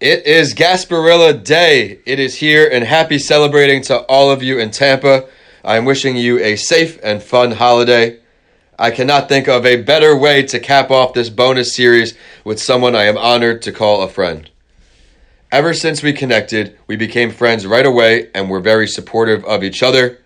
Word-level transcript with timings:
It 0.00 0.24
is 0.24 0.54
Gasparilla 0.54 1.44
Day. 1.44 2.00
It 2.06 2.18
is 2.18 2.36
here 2.36 2.66
and 2.66 2.82
happy 2.82 3.18
celebrating 3.18 3.82
to 3.82 3.98
all 4.04 4.30
of 4.30 4.42
you 4.42 4.58
in 4.58 4.70
Tampa. 4.70 5.28
I 5.62 5.76
am 5.76 5.84
wishing 5.84 6.16
you 6.16 6.38
a 6.38 6.56
safe 6.56 6.98
and 7.02 7.22
fun 7.22 7.50
holiday. 7.50 8.18
I 8.78 8.92
cannot 8.92 9.28
think 9.28 9.46
of 9.46 9.66
a 9.66 9.82
better 9.82 10.16
way 10.16 10.42
to 10.44 10.58
cap 10.58 10.90
off 10.90 11.12
this 11.12 11.28
bonus 11.28 11.76
series 11.76 12.16
with 12.44 12.58
someone 12.58 12.96
I 12.96 13.04
am 13.04 13.18
honored 13.18 13.60
to 13.60 13.72
call 13.72 14.00
a 14.00 14.08
friend. 14.08 14.48
Ever 15.52 15.74
since 15.74 16.02
we 16.02 16.14
connected, 16.14 16.78
we 16.86 16.96
became 16.96 17.30
friends 17.30 17.66
right 17.66 17.84
away 17.84 18.30
and 18.34 18.48
were 18.48 18.60
very 18.60 18.88
supportive 18.88 19.44
of 19.44 19.62
each 19.62 19.82
other. 19.82 20.16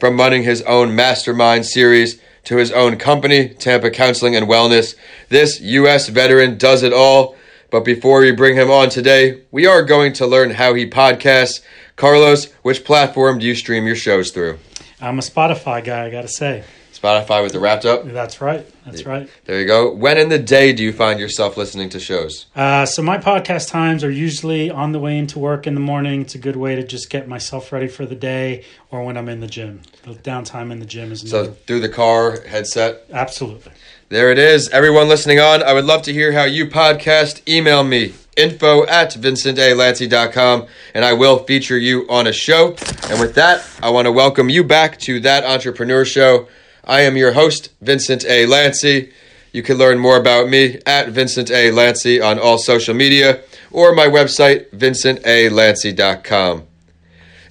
From 0.00 0.18
running 0.18 0.42
his 0.42 0.62
own 0.62 0.96
mastermind 0.96 1.66
series 1.66 2.20
to 2.42 2.56
his 2.56 2.72
own 2.72 2.96
company, 2.96 3.50
Tampa 3.50 3.92
Counseling 3.92 4.34
and 4.34 4.48
Wellness, 4.48 4.96
this 5.28 5.60
U.S. 5.60 6.08
veteran 6.08 6.58
does 6.58 6.82
it 6.82 6.92
all 6.92 7.36
but 7.70 7.84
before 7.84 8.20
we 8.20 8.32
bring 8.32 8.56
him 8.56 8.70
on 8.70 8.88
today, 8.88 9.42
we 9.50 9.66
are 9.66 9.82
going 9.82 10.12
to 10.14 10.26
learn 10.26 10.50
how 10.50 10.74
he 10.74 10.88
podcasts. 10.88 11.60
Carlos, 11.96 12.52
which 12.62 12.84
platform 12.84 13.38
do 13.38 13.46
you 13.46 13.54
stream 13.54 13.86
your 13.86 13.96
shows 13.96 14.30
through? 14.30 14.58
I'm 15.00 15.18
a 15.18 15.22
Spotify 15.22 15.84
guy, 15.84 16.06
I 16.06 16.10
gotta 16.10 16.28
say. 16.28 16.64
Spotify 16.92 17.42
with 17.42 17.52
the 17.52 17.60
wrapped 17.60 17.84
up? 17.84 18.04
That's 18.06 18.40
right. 18.40 18.66
That's 18.84 19.04
right. 19.04 19.28
There 19.44 19.60
you 19.60 19.66
go. 19.66 19.92
When 19.92 20.18
in 20.18 20.30
the 20.30 20.38
day 20.38 20.72
do 20.72 20.82
you 20.82 20.92
find 20.92 21.20
yourself 21.20 21.56
listening 21.56 21.90
to 21.90 22.00
shows? 22.00 22.46
Uh, 22.56 22.86
so 22.86 23.02
my 23.02 23.18
podcast 23.18 23.68
times 23.68 24.02
are 24.02 24.10
usually 24.10 24.70
on 24.70 24.92
the 24.92 24.98
way 24.98 25.16
into 25.16 25.38
work 25.38 25.66
in 25.66 25.74
the 25.74 25.80
morning. 25.80 26.22
It's 26.22 26.34
a 26.34 26.38
good 26.38 26.56
way 26.56 26.74
to 26.74 26.82
just 26.82 27.10
get 27.10 27.28
myself 27.28 27.72
ready 27.72 27.86
for 27.86 28.04
the 28.04 28.16
day, 28.16 28.64
or 28.90 29.04
when 29.04 29.16
I'm 29.16 29.28
in 29.28 29.40
the 29.40 29.46
gym. 29.46 29.82
The 30.02 30.14
downtime 30.14 30.72
in 30.72 30.80
the 30.80 30.86
gym 30.86 31.12
is 31.12 31.28
so 31.28 31.52
through 31.52 31.80
the 31.80 31.88
car 31.88 32.40
headset. 32.40 33.04
Absolutely. 33.12 33.72
There 34.10 34.32
it 34.32 34.38
is. 34.38 34.70
Everyone 34.70 35.06
listening 35.06 35.38
on, 35.38 35.62
I 35.62 35.74
would 35.74 35.84
love 35.84 36.00
to 36.04 36.14
hear 36.14 36.32
how 36.32 36.44
you 36.44 36.64
podcast. 36.64 37.46
Email 37.46 37.84
me, 37.84 38.14
info 38.38 38.86
at 38.86 39.12
vincentalancy.com, 39.12 40.66
and 40.94 41.04
I 41.04 41.12
will 41.12 41.40
feature 41.40 41.76
you 41.76 42.06
on 42.08 42.26
a 42.26 42.32
show. 42.32 42.74
And 43.10 43.20
with 43.20 43.34
that, 43.34 43.68
I 43.82 43.90
want 43.90 44.06
to 44.06 44.12
welcome 44.12 44.48
you 44.48 44.64
back 44.64 44.98
to 45.00 45.20
That 45.20 45.44
Entrepreneur 45.44 46.06
Show. 46.06 46.48
I 46.84 47.02
am 47.02 47.18
your 47.18 47.32
host, 47.32 47.68
Vincent 47.82 48.24
A. 48.24 48.46
Lancy. 48.46 49.12
You 49.52 49.62
can 49.62 49.76
learn 49.76 49.98
more 49.98 50.16
about 50.16 50.48
me 50.48 50.80
at 50.86 51.10
Vincent 51.10 51.50
A. 51.50 51.70
Lancy 51.70 52.18
on 52.18 52.38
all 52.38 52.56
social 52.56 52.94
media 52.94 53.42
or 53.70 53.94
my 53.94 54.06
website, 54.06 54.70
vincentalancy.com. 54.70 56.62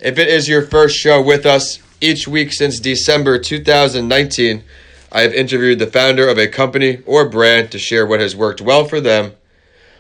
If 0.02 0.18
it 0.18 0.28
is 0.28 0.50
your 0.50 0.64
first 0.64 0.96
show 0.96 1.22
with 1.22 1.46
us, 1.46 1.84
each 2.02 2.28
week 2.28 2.54
since 2.54 2.80
December 2.80 3.40
2019, 3.40 4.64
I 5.12 5.22
have 5.22 5.34
interviewed 5.34 5.80
the 5.80 5.88
founder 5.88 6.28
of 6.28 6.38
a 6.38 6.48
company 6.48 7.02
or 7.06 7.30
brand 7.30 7.72
to 7.72 7.80
share 7.80 8.06
what 8.06 8.20
has 8.20 8.36
worked 8.36 8.62
well 8.62 8.86
for 8.86 9.00
them, 9.00 9.34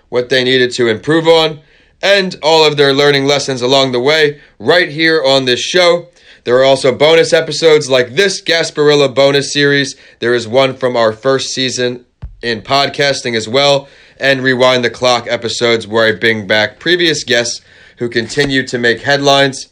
what 0.09 0.30
they 0.30 0.44
needed 0.44 0.72
to 0.72 0.88
improve 0.88 1.27
on, 1.27 1.61
and 2.02 2.36
all 2.44 2.66
of 2.66 2.77
their 2.77 2.94
learning 2.94 3.25
lessons 3.25 3.61
along 3.61 3.91
the 3.91 3.99
way 3.99 4.41
right 4.59 4.89
here 4.89 5.23
on 5.23 5.45
this 5.45 5.59
show. 5.59 6.08
There 6.44 6.58
are 6.58 6.64
also 6.64 6.95
bonus 6.95 7.33
episodes 7.33 7.89
like 7.89 8.11
this 8.16 8.41
Gasparilla 8.41 9.14
bonus 9.14 9.52
series. 9.52 9.95
There 10.19 10.33
is 10.33 10.47
one 10.47 10.75
from 10.75 10.95
our 10.95 11.11
first 11.11 11.49
season 11.49 12.05
in 12.42 12.61
podcasting 12.61 13.36
as 13.36 13.49
well, 13.49 13.88
and 14.19 14.42
Rewind 14.42 14.86
the 14.86 14.89
Clock 14.89 15.27
episodes 15.27 15.88
where 15.88 16.08
I 16.08 16.17
bring 16.17 16.47
back 16.47 16.80
previous 16.80 17.23
guests 17.23 17.61
who 17.97 18.09
continue 18.09 18.66
to 18.67 18.77
make 18.77 19.02
headlines. 19.02 19.67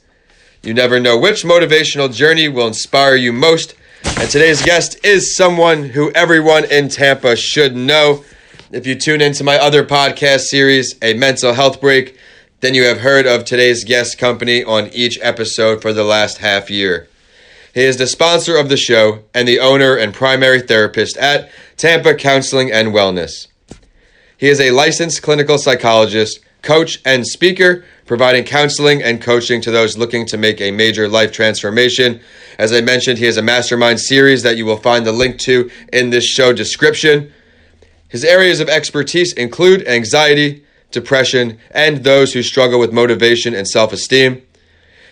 You 0.63 0.73
never 0.73 0.99
know 0.99 1.17
which 1.17 1.43
motivational 1.43 2.13
journey 2.13 2.47
will 2.47 2.67
inspire 2.67 3.15
you 3.15 3.31
most 3.31 3.75
and 4.05 4.29
today's 4.29 4.61
guest 4.61 5.03
is 5.03 5.35
someone 5.35 5.89
who 5.89 6.11
everyone 6.11 6.65
in 6.71 6.89
Tampa 6.89 7.35
should 7.35 7.75
know. 7.75 8.23
If 8.71 8.87
you 8.87 8.95
tune 8.95 9.21
into 9.21 9.43
my 9.43 9.57
other 9.57 9.83
podcast 9.83 10.41
series, 10.41 10.95
A 11.01 11.13
Mental 11.13 11.53
Health 11.53 11.81
Break, 11.81 12.17
then 12.61 12.73
you 12.73 12.83
have 12.85 12.99
heard 12.99 13.25
of 13.25 13.45
today's 13.45 13.83
guest 13.83 14.17
company 14.17 14.63
on 14.63 14.87
each 14.89 15.19
episode 15.21 15.81
for 15.81 15.93
the 15.93 16.03
last 16.03 16.37
half 16.39 16.69
year. 16.69 17.07
He 17.73 17.81
is 17.81 17.97
the 17.97 18.07
sponsor 18.07 18.57
of 18.57 18.69
the 18.69 18.77
show 18.77 19.23
and 19.33 19.47
the 19.47 19.59
owner 19.59 19.95
and 19.95 20.13
primary 20.13 20.61
therapist 20.61 21.17
at 21.17 21.49
Tampa 21.77 22.15
Counseling 22.15 22.71
and 22.71 22.89
Wellness. 22.89 23.47
He 24.37 24.47
is 24.47 24.59
a 24.59 24.71
licensed 24.71 25.21
clinical 25.21 25.57
psychologist, 25.57 26.39
coach, 26.65 26.99
and 27.05 27.25
speaker, 27.25 27.85
providing 28.05 28.43
counseling 28.43 29.01
and 29.01 29.21
coaching 29.21 29.61
to 29.61 29.71
those 29.71 29.97
looking 29.97 30.25
to 30.25 30.37
make 30.37 30.59
a 30.59 30.71
major 30.71 31.07
life 31.07 31.31
transformation 31.31 32.19
as 32.57 32.71
I 32.71 32.81
mentioned, 32.81 33.17
he 33.17 33.25
has 33.25 33.37
a 33.37 33.41
mastermind 33.41 33.99
series 33.99 34.43
that 34.43 34.57
you 34.57 34.65
will 34.65 34.77
find 34.77 35.05
the 35.05 35.11
link 35.11 35.39
to 35.39 35.69
in 35.91 36.09
this 36.09 36.25
show 36.25 36.53
description. 36.53 37.33
His 38.07 38.23
areas 38.23 38.59
of 38.59 38.69
expertise 38.69 39.33
include 39.33 39.85
anxiety, 39.87 40.63
depression, 40.91 41.59
and 41.71 42.03
those 42.03 42.33
who 42.33 42.41
struggle 42.41 42.79
with 42.79 42.93
motivation 42.93 43.53
and 43.53 43.67
self 43.67 43.91
esteem. 43.91 44.41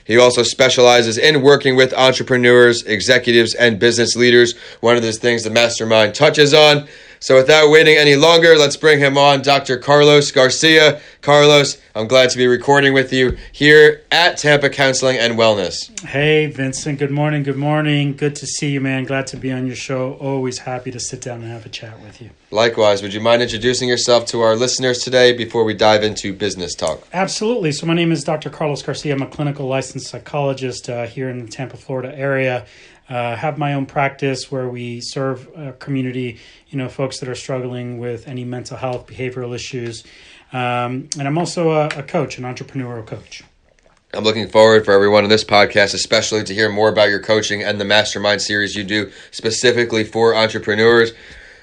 He 0.06 0.18
also 0.18 0.44
specializes 0.44 1.18
in 1.18 1.42
working 1.42 1.76
with 1.76 1.94
entrepreneurs, 1.94 2.84
executives, 2.84 3.56
and 3.56 3.80
business 3.80 4.16
leaders. 4.16 4.54
One 4.82 4.98
of 4.98 5.02
the 5.02 5.14
things 5.14 5.44
the 5.44 5.50
mastermind 5.50 6.14
touches 6.14 6.54
on. 6.54 6.88
So, 7.24 7.38
without 7.38 7.70
waiting 7.70 7.96
any 7.96 8.18
longer, 8.18 8.58
let's 8.58 8.76
bring 8.76 9.00
him 9.00 9.18
on, 9.18 9.44
Dr. 9.44 9.78
Carlos 9.78 10.30
Garcia. 10.30 11.00
Carlos, 11.22 11.78
I'm 11.96 12.06
glad 12.06 12.32
to 12.32 12.38
be 12.38 12.48
recording 12.48 12.94
with 12.94 13.14
you 13.14 13.38
here 13.54 14.02
at 14.12 14.38
Tampa 14.38 14.70
Counseling 14.70 15.18
and 15.18 15.36
Wellness. 15.36 16.02
Hey, 16.02 16.48
Vincent. 16.48 17.00
Good 17.00 17.12
morning. 17.12 17.44
Good 17.44 17.56
morning. 17.56 18.18
Good 18.18 18.36
to 18.36 18.46
see 18.46 18.72
you, 18.72 18.82
man. 18.82 19.06
Glad 19.06 19.28
to 19.28 19.38
be 19.38 19.54
on 19.54 19.66
your 19.68 19.78
show. 19.78 20.16
Always 20.16 20.58
happy 20.58 20.92
to 20.92 21.00
sit 21.00 21.22
down 21.22 21.44
and 21.44 21.50
have 21.50 21.66
a 21.66 21.70
chat 21.70 21.98
with 22.02 22.22
you. 22.22 22.32
Likewise. 22.52 23.02
Would 23.02 23.14
you 23.14 23.22
mind 23.22 23.42
introducing 23.42 23.88
yourself 23.88 24.26
to 24.26 24.42
our 24.42 24.58
listeners 24.58 25.00
today 25.00 25.32
before 25.32 25.64
we 25.64 25.74
dive 25.74 26.04
into 26.04 26.34
business 26.34 26.76
talk? 26.76 27.08
Absolutely. 27.14 27.72
So, 27.72 27.86
my 27.86 27.94
name 27.94 28.12
is 28.12 28.26
Dr. 28.26 28.50
Carlos 28.50 28.82
Garcia. 28.82 29.14
I'm 29.14 29.22
a 29.22 29.28
clinical 29.28 29.66
licensed 29.66 30.08
psychologist 30.08 30.90
uh, 30.90 31.08
here 31.08 31.30
in 31.30 31.46
the 31.46 31.50
Tampa, 31.50 31.78
Florida 31.78 32.14
area. 32.14 32.66
Uh, 33.14 33.36
have 33.36 33.60
my 33.60 33.76
own 33.76 33.86
practice 33.86 34.52
where 34.52 34.68
we 34.68 35.00
serve 35.00 35.48
a 35.56 35.74
community, 35.74 36.40
you 36.70 36.80
know, 36.80 36.90
folks 36.90 37.20
that 37.20 37.30
are 37.30 37.36
struggling 37.36 38.00
with 38.00 38.28
any 38.28 38.44
mental 38.44 38.76
health, 38.76 39.06
behavioral 39.06 39.54
issues. 39.54 40.04
Um, 40.52 41.10
and 41.20 41.28
I'm 41.28 41.38
also 41.38 41.70
a, 41.70 41.90
a 41.90 42.02
coach, 42.02 42.40
an 42.40 42.44
entrepreneurial 42.44 43.06
coach. 43.06 43.44
I'm 44.16 44.24
looking 44.24 44.48
forward 44.48 44.84
for 44.84 44.94
everyone 44.94 45.24
in 45.24 45.30
this 45.30 45.44
podcast, 45.44 45.94
especially 45.94 46.44
to 46.44 46.56
hear 46.56 46.70
more 46.70 46.90
about 46.90 47.10
your 47.10 47.20
coaching 47.20 47.62
and 47.62 47.80
the 47.80 47.86
mastermind 47.86 48.42
series 48.42 48.76
you 48.76 48.84
do 48.84 49.12
specifically 49.30 50.04
for 50.04 50.36
entrepreneurs. 50.36 51.14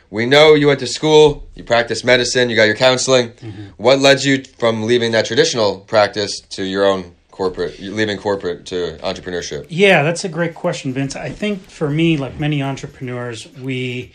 We 0.09 0.27
know 0.27 0.55
you 0.55 0.69
went 0.69 0.79
to 0.81 0.87
school, 0.87 1.49
you 1.57 1.65
practiced 1.65 2.05
medicine, 2.05 2.49
you 2.49 2.55
got 2.55 2.65
your 2.65 2.77
counseling. 2.77 3.31
Mm-hmm. 3.31 3.63
What 3.77 3.99
led 3.99 4.23
you 4.23 4.45
from 4.59 4.85
leaving 4.85 5.11
that 5.13 5.27
traditional 5.27 5.81
practice 5.81 6.39
to 6.51 6.63
your 6.63 6.87
own 6.87 7.17
corporate 7.41 7.81
leaving 7.81 8.19
corporate 8.19 8.67
to 8.67 8.99
entrepreneurship? 9.03 9.65
Yeah 9.71 10.03
that's 10.03 10.25
a 10.27 10.29
great 10.29 10.55
question 10.55 10.93
vince. 10.93 11.17
I 11.17 11.31
think 11.31 11.63
for 11.63 11.89
me 11.89 12.19
like 12.19 12.39
many 12.39 12.63
entrepreneurs 12.63 13.49
we 13.55 14.13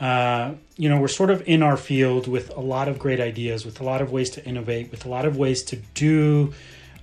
uh, 0.00 0.54
you 0.78 0.88
know 0.88 0.98
we're 0.98 1.16
sort 1.20 1.28
of 1.28 1.42
in 1.46 1.62
our 1.62 1.76
field 1.76 2.26
with 2.26 2.48
a 2.56 2.64
lot 2.74 2.88
of 2.88 2.98
great 2.98 3.20
ideas 3.20 3.66
with 3.66 3.82
a 3.82 3.84
lot 3.84 4.00
of 4.00 4.10
ways 4.10 4.30
to 4.30 4.44
innovate 4.46 4.90
with 4.90 5.04
a 5.04 5.10
lot 5.10 5.26
of 5.26 5.36
ways 5.36 5.62
to 5.64 5.76
do 5.92 6.54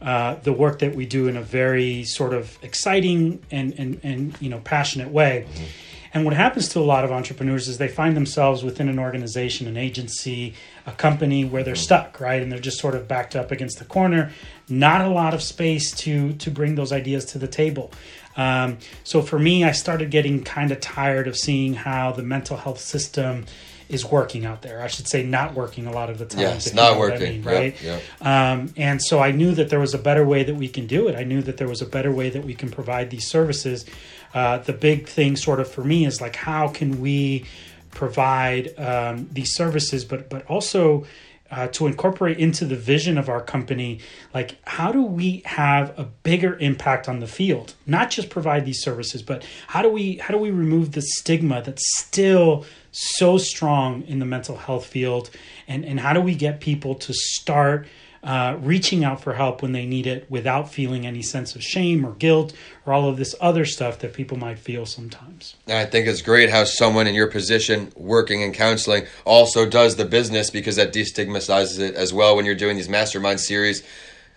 uh, 0.02 0.34
the 0.41 0.53
work 0.53 0.79
that 0.79 0.96
we 0.96 1.06
do 1.06 1.28
in 1.28 1.38
a 1.38 1.41
very 1.41 2.03
sort 2.03 2.34
of 2.34 2.58
exciting 2.63 3.40
and 3.52 3.68
and, 3.78 4.00
and 4.02 4.41
you 4.41 4.50
know 4.50 4.59
passionate 4.75 5.09
way. 5.09 5.46
Mm-hmm. 5.46 5.66
And 6.12 6.25
what 6.25 6.34
happens 6.34 6.69
to 6.69 6.79
a 6.79 6.88
lot 6.94 7.03
of 7.06 7.12
entrepreneurs 7.12 7.68
is 7.68 7.78
they 7.78 7.88
find 7.88 8.18
themselves 8.18 8.63
within 8.63 8.90
an 8.90 8.97
organization, 8.97 9.68
an 9.68 9.78
agency, 9.78 10.56
a 10.90 10.96
company 10.96 11.46
where 11.46 11.64
they're 11.64 11.76
stuck, 11.76 12.20
right? 12.20 12.42
And 12.42 12.52
they're 12.52 12.60
just 12.60 12.80
sort 12.80 12.96
of 12.96 13.08
backed 13.08 13.36
up 13.36 13.52
against 13.52 13.80
the 13.80 13.86
corner. 13.86 14.32
Not 14.68 15.02
a 15.02 15.10
lot 15.10 15.34
of 15.34 15.42
space 15.42 15.92
to 15.98 16.34
to 16.34 16.52
bring 16.52 16.76
those 16.76 16.92
ideas 16.92 17.26
to 17.26 17.38
the 17.38 17.48
table. 17.48 17.92
Um, 18.38 18.78
so 19.03 19.22
for 19.22 19.40
me, 19.40 19.64
I 19.64 19.72
started 19.72 20.12
getting 20.12 20.44
kind 20.44 20.72
of 20.72 20.80
tired 20.80 21.28
of 21.28 21.38
seeing 21.38 21.74
how 21.74 22.12
the 22.12 22.24
mental 22.24 22.58
health 22.58 22.80
system 22.80 23.46
is 23.90 24.06
working 24.06 24.46
out 24.46 24.62
there. 24.62 24.84
I 24.84 24.88
should 24.88 25.08
say 25.08 25.24
not 25.24 25.56
working 25.56 25.88
a 25.88 25.91
lot 25.91 26.12
of 26.12 26.20
the 26.20 26.26
time. 26.26 26.41
Yes, 26.41 26.74
not 26.74 27.00
working. 27.00 27.28
I 27.28 27.32
mean, 27.32 27.44
right? 27.44 27.82
Yep, 27.82 28.02
yep. 28.22 28.28
Um, 28.28 28.72
and 28.78 29.02
so 29.02 29.20
I 29.20 29.32
knew 29.32 29.52
that 29.53 29.70
there 29.70 29.80
was 29.80 29.96
a 29.96 29.97
better 29.97 30.24
way 30.24 30.44
that 30.44 30.56
we 30.56 30.68
can 30.68 30.85
do 30.85 31.08
it. 31.08 31.16
I 31.16 31.24
knew 31.24 31.42
that 31.42 31.58
there 31.58 31.68
was 31.68 31.82
a 31.82 31.88
better 31.88 32.12
way 32.12 32.30
that 32.30 32.46
we 32.46 32.53
can 32.53 32.70
provide 32.70 33.09
these 33.09 33.28
services 33.28 33.85
uh, 34.34 34.59
the 34.59 34.74
big 34.74 35.08
thing, 35.08 35.35
sort 35.35 35.59
of 35.59 35.70
for 35.70 35.84
me, 35.84 36.06
is 36.06 36.22
like 36.22 36.35
how 36.35 36.68
can 36.68 37.02
we 37.02 37.46
provide 37.91 38.78
um, 38.78 39.30
these 39.32 39.56
services, 39.56 40.06
but 40.06 40.30
but 40.30 40.46
also 40.47 41.06
uh, 41.52 41.68
to 41.68 41.88
incorporate 41.88 42.38
into 42.38 42.66
the 42.66 42.76
vision 42.76 43.18
of 43.18 43.28
our 43.28 43.41
company 43.41 44.00
like 44.34 44.56
how 44.68 44.91
do 44.91 45.02
we 45.02 45.41
have 45.46 45.97
a 45.97 46.03
bigger 46.03 46.58
impact 46.59 47.09
on 47.09 47.20
the 47.20 47.28
field? 47.28 47.74
Not 47.86 48.12
just 48.12 48.30
provide 48.30 48.66
these 48.66 48.82
services 48.82 49.22
but 49.22 49.44
how 49.68 49.82
do 49.82 49.90
we 49.90 50.18
how 50.18 50.34
do 50.34 50.40
we 50.40 50.52
remove 50.52 50.91
the 50.91 51.02
stigma 51.02 51.62
that's 51.62 51.84
still 51.97 52.66
so 52.91 53.38
strong 53.38 54.03
in 54.03 54.20
the 54.20 54.26
mental 54.26 54.58
health 54.58 54.86
field 54.86 55.30
and 55.68 55.86
and 55.86 56.00
how 56.00 56.14
do 56.14 56.22
we 56.22 56.36
get 56.36 56.59
people 56.59 56.96
to 56.96 57.14
start 57.14 57.88
uh, 58.24 58.58
reaching 58.59 59.06
out 59.06 59.22
for 59.22 59.34
help 59.34 59.62
when 59.62 59.72
they 59.72 59.86
need 59.86 60.06
it 60.06 60.30
without 60.30 60.72
feeling 60.72 61.08
any 61.08 61.22
sense 61.22 61.56
of 61.56 61.64
shame 61.64 62.06
or 62.06 62.12
guilt 62.14 62.53
or 62.86 62.91
all 62.91 63.08
of 63.08 63.18
this 63.18 63.34
other 63.40 63.64
stuff 63.64 64.00
that 64.00 64.14
people 64.14 64.38
might 64.38 64.59
feel 64.59 64.86
sometimes. 64.86 65.56
I 65.68 65.86
think 65.86 66.08
it's 66.08 66.22
great 66.22 66.50
how 66.50 66.66
someone 66.66 67.08
in 67.08 67.16
your 67.16 67.28
position 67.28 67.94
working 67.96 68.41
in 68.41 68.52
counseling 68.52 69.06
also 69.24 69.66
does 69.66 69.96
the 69.96 70.06
business 70.06 70.50
because 70.50 70.76
that 70.76 70.92
destigmatizes 70.92 71.80
it 71.80 71.96
as 71.96 72.14
well 72.14 72.35
when 72.35 72.46
you're 72.46 72.56
doing 72.56 72.76
these 72.76 72.90
mastermind 72.90 73.40
series. 73.40 73.84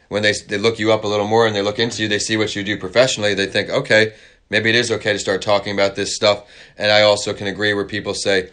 When 0.08 0.22
they, 0.22 0.34
they 0.46 0.58
look 0.58 0.78
you 0.78 0.92
up 0.92 1.04
a 1.04 1.08
little 1.08 1.26
more 1.26 1.46
and 1.46 1.56
they 1.56 1.62
look 1.62 1.78
into 1.78 2.02
you, 2.02 2.08
they 2.08 2.18
see 2.18 2.36
what 2.36 2.54
you 2.54 2.62
do 2.62 2.78
professionally, 2.78 3.34
they 3.34 3.46
think, 3.46 3.70
okay, 3.70 4.12
maybe 4.52 4.68
it 4.68 4.76
is 4.76 4.92
okay 4.92 5.14
to 5.14 5.18
start 5.18 5.42
talking 5.42 5.72
about 5.72 5.96
this 5.96 6.14
stuff. 6.14 6.46
And 6.76 6.92
I 6.92 7.02
also 7.02 7.32
can 7.32 7.46
agree 7.46 7.72
where 7.74 7.86
people 7.86 8.14
say, 8.14 8.50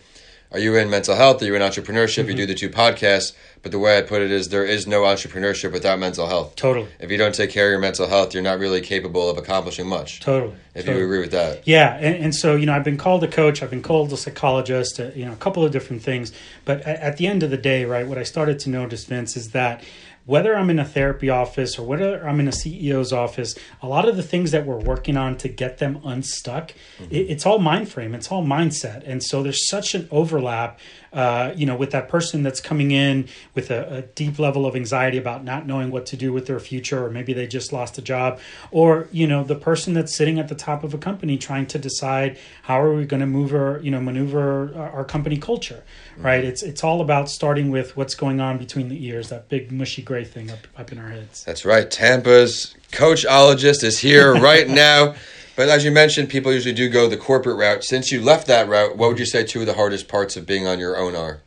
are 0.52 0.58
you 0.58 0.76
in 0.78 0.90
mental 0.90 1.16
health? 1.16 1.44
Are 1.44 1.46
you 1.46 1.54
in 1.54 1.62
entrepreneurship? 1.62 2.22
Mm-hmm. 2.22 2.30
You 2.32 2.36
do 2.38 2.46
the 2.48 2.56
two 2.56 2.70
podcasts. 2.70 3.34
But 3.62 3.72
the 3.74 3.78
way 3.78 3.98
I 3.98 4.02
put 4.02 4.22
it 4.22 4.32
is 4.32 4.48
there 4.48 4.64
is 4.64 4.88
no 4.88 5.02
entrepreneurship 5.02 5.74
without 5.74 6.00
mental 6.00 6.26
health. 6.26 6.56
Totally. 6.56 6.88
If 7.00 7.12
you 7.12 7.18
don't 7.18 7.36
take 7.36 7.52
care 7.52 7.68
of 7.68 7.72
your 7.72 7.80
mental 7.80 8.08
health, 8.08 8.34
you're 8.34 8.42
not 8.42 8.58
really 8.58 8.80
capable 8.80 9.30
of 9.30 9.38
accomplishing 9.38 9.88
much. 9.88 10.22
Totally. 10.22 10.56
If 10.74 10.86
totally. 10.86 11.00
you 11.00 11.06
agree 11.06 11.20
with 11.20 11.32
that. 11.32 11.68
Yeah. 11.68 11.98
And, 11.98 12.16
and, 12.24 12.36
so, 12.36 12.56
you 12.56 12.66
know, 12.66 12.74
I've 12.74 12.86
been 12.86 12.98
called 12.98 13.24
a 13.24 13.28
coach, 13.28 13.62
I've 13.62 13.70
been 13.70 13.84
called 13.84 14.14
a 14.14 14.18
psychologist, 14.18 15.00
uh, 15.00 15.12
you 15.14 15.26
know, 15.26 15.34
a 15.34 15.36
couple 15.36 15.66
of 15.66 15.74
different 15.74 16.02
things. 16.02 16.32
But 16.64 16.82
at, 16.82 17.00
at 17.00 17.18
the 17.18 17.28
end 17.28 17.44
of 17.44 17.52
the 17.52 17.58
day, 17.58 17.84
right, 17.84 18.08
what 18.08 18.18
I 18.18 18.24
started 18.24 18.60
to 18.60 18.70
notice, 18.70 19.04
Vince, 19.04 19.36
is 19.36 19.50
that 19.50 19.84
whether 20.26 20.56
I'm 20.56 20.70
in 20.70 20.80
a 20.80 20.86
therapy 20.86 21.30
office 21.30 21.80
or 21.80 21.86
whether 21.86 22.28
I'm 22.28 22.40
in 22.40 22.48
a 22.48 22.52
CEO's 22.52 23.12
office, 23.12 23.56
a 23.82 23.88
lot 23.88 24.08
of 24.08 24.16
the 24.16 24.24
things 24.24 24.52
that 24.52 24.66
we're 24.66 24.80
working 24.80 25.18
on 25.18 25.38
to 25.38 25.50
get 25.50 25.80
them 25.80 26.00
unstuck, 26.04 26.74
mm-hmm. 27.00 27.14
it, 27.14 27.30
it's 27.30 27.46
all 27.46 27.60
mind 27.60 27.90
frame, 27.90 28.14
it's 28.14 28.32
all 28.32 28.44
mindset. 28.44 29.04
And 29.06 29.24
so 29.24 29.44
there's 29.44 29.68
such 29.68 29.96
an 29.96 30.08
overlap, 30.12 30.80
uh, 31.14 31.54
you 31.56 31.66
know, 31.66 31.76
with 31.76 31.92
that 31.92 32.08
person 32.08 32.44
that's 32.44 32.60
coming 32.60 32.92
in 32.92 33.28
with 33.56 33.72
a, 33.72 33.98
a, 33.98 34.02
deep 34.02 34.38
level 34.38 34.66
of 34.66 34.76
anxiety 34.76 35.18
about 35.18 35.44
not 35.44 35.66
knowing 35.66 35.92
what 35.92 36.06
to 36.06 36.18
do 36.18 36.32
with 36.32 36.46
their 36.46 36.60
future, 36.60 37.06
or 37.06 37.10
maybe 37.10 37.34
they 37.34 37.48
just 37.48 37.74
lost 37.74 37.98
a 37.98 38.02
job, 38.02 38.40
or, 38.72 39.08
you 39.12 39.26
know, 39.26 39.44
the 39.44 39.56
person 39.56 39.94
that's 39.94 40.16
sitting 40.16 40.40
at 40.40 40.48
the 40.48 40.56
top 40.56 40.84
of 40.84 40.94
a 40.94 40.98
company 40.98 41.38
trying 41.38 41.66
to 41.66 41.80
decide 41.80 42.38
how 42.64 42.80
are 42.80 42.94
we 42.94 43.06
going 43.06 43.22
to 43.22 43.26
move 43.26 43.54
or, 43.54 43.80
you 43.82 43.90
know, 43.90 44.00
maneuver 44.00 44.74
our, 44.76 45.06
company 45.10 45.38
culture, 45.38 45.84
mm-hmm. 46.14 46.26
right? 46.26 46.44
It's, 46.44 46.62
it's 46.62 46.84
all 46.84 47.02
about 47.02 47.30
starting 47.30 47.72
with 47.72 47.98
what's 47.98 48.14
going 48.14 48.40
on 48.40 48.58
between 48.58 48.90
the 48.90 49.06
ears, 49.06 49.30
that 49.30 49.50
big 49.50 49.72
mushy 49.72 50.02
gray 50.02 50.24
thing 50.24 50.52
up, 50.52 50.68
up 50.78 50.92
in 50.92 51.00
our 51.00 51.10
heads. 51.10 51.44
That's 51.44 51.66
right. 51.66 51.90
Tampa's 51.90 52.76
coachologist 52.92 53.84
is 53.84 54.00
here 54.00 54.36
right 54.36 54.68
now. 54.70 55.16
But 55.60 55.68
as 55.68 55.84
you 55.84 55.92
mentioned, 55.92 56.30
people 56.30 56.54
usually 56.54 56.74
do 56.74 56.88
go 56.88 57.10
the 57.10 57.18
corporate 57.18 57.58
route. 57.58 57.84
Since 57.84 58.14
you 58.14 58.22
left 58.22 58.48
that 58.48 58.70
route, 58.70 58.96
what 58.96 59.10
would 59.10 59.20
you 59.20 59.26
say 59.26 59.44
two 59.44 59.60
of 59.60 59.66
the 59.66 59.74
hardest 59.74 60.08
parts 60.08 60.38
of 60.38 60.46
being 60.46 60.66
on 60.66 60.80
your 60.80 60.96
own 60.96 61.18
are? 61.18 61.42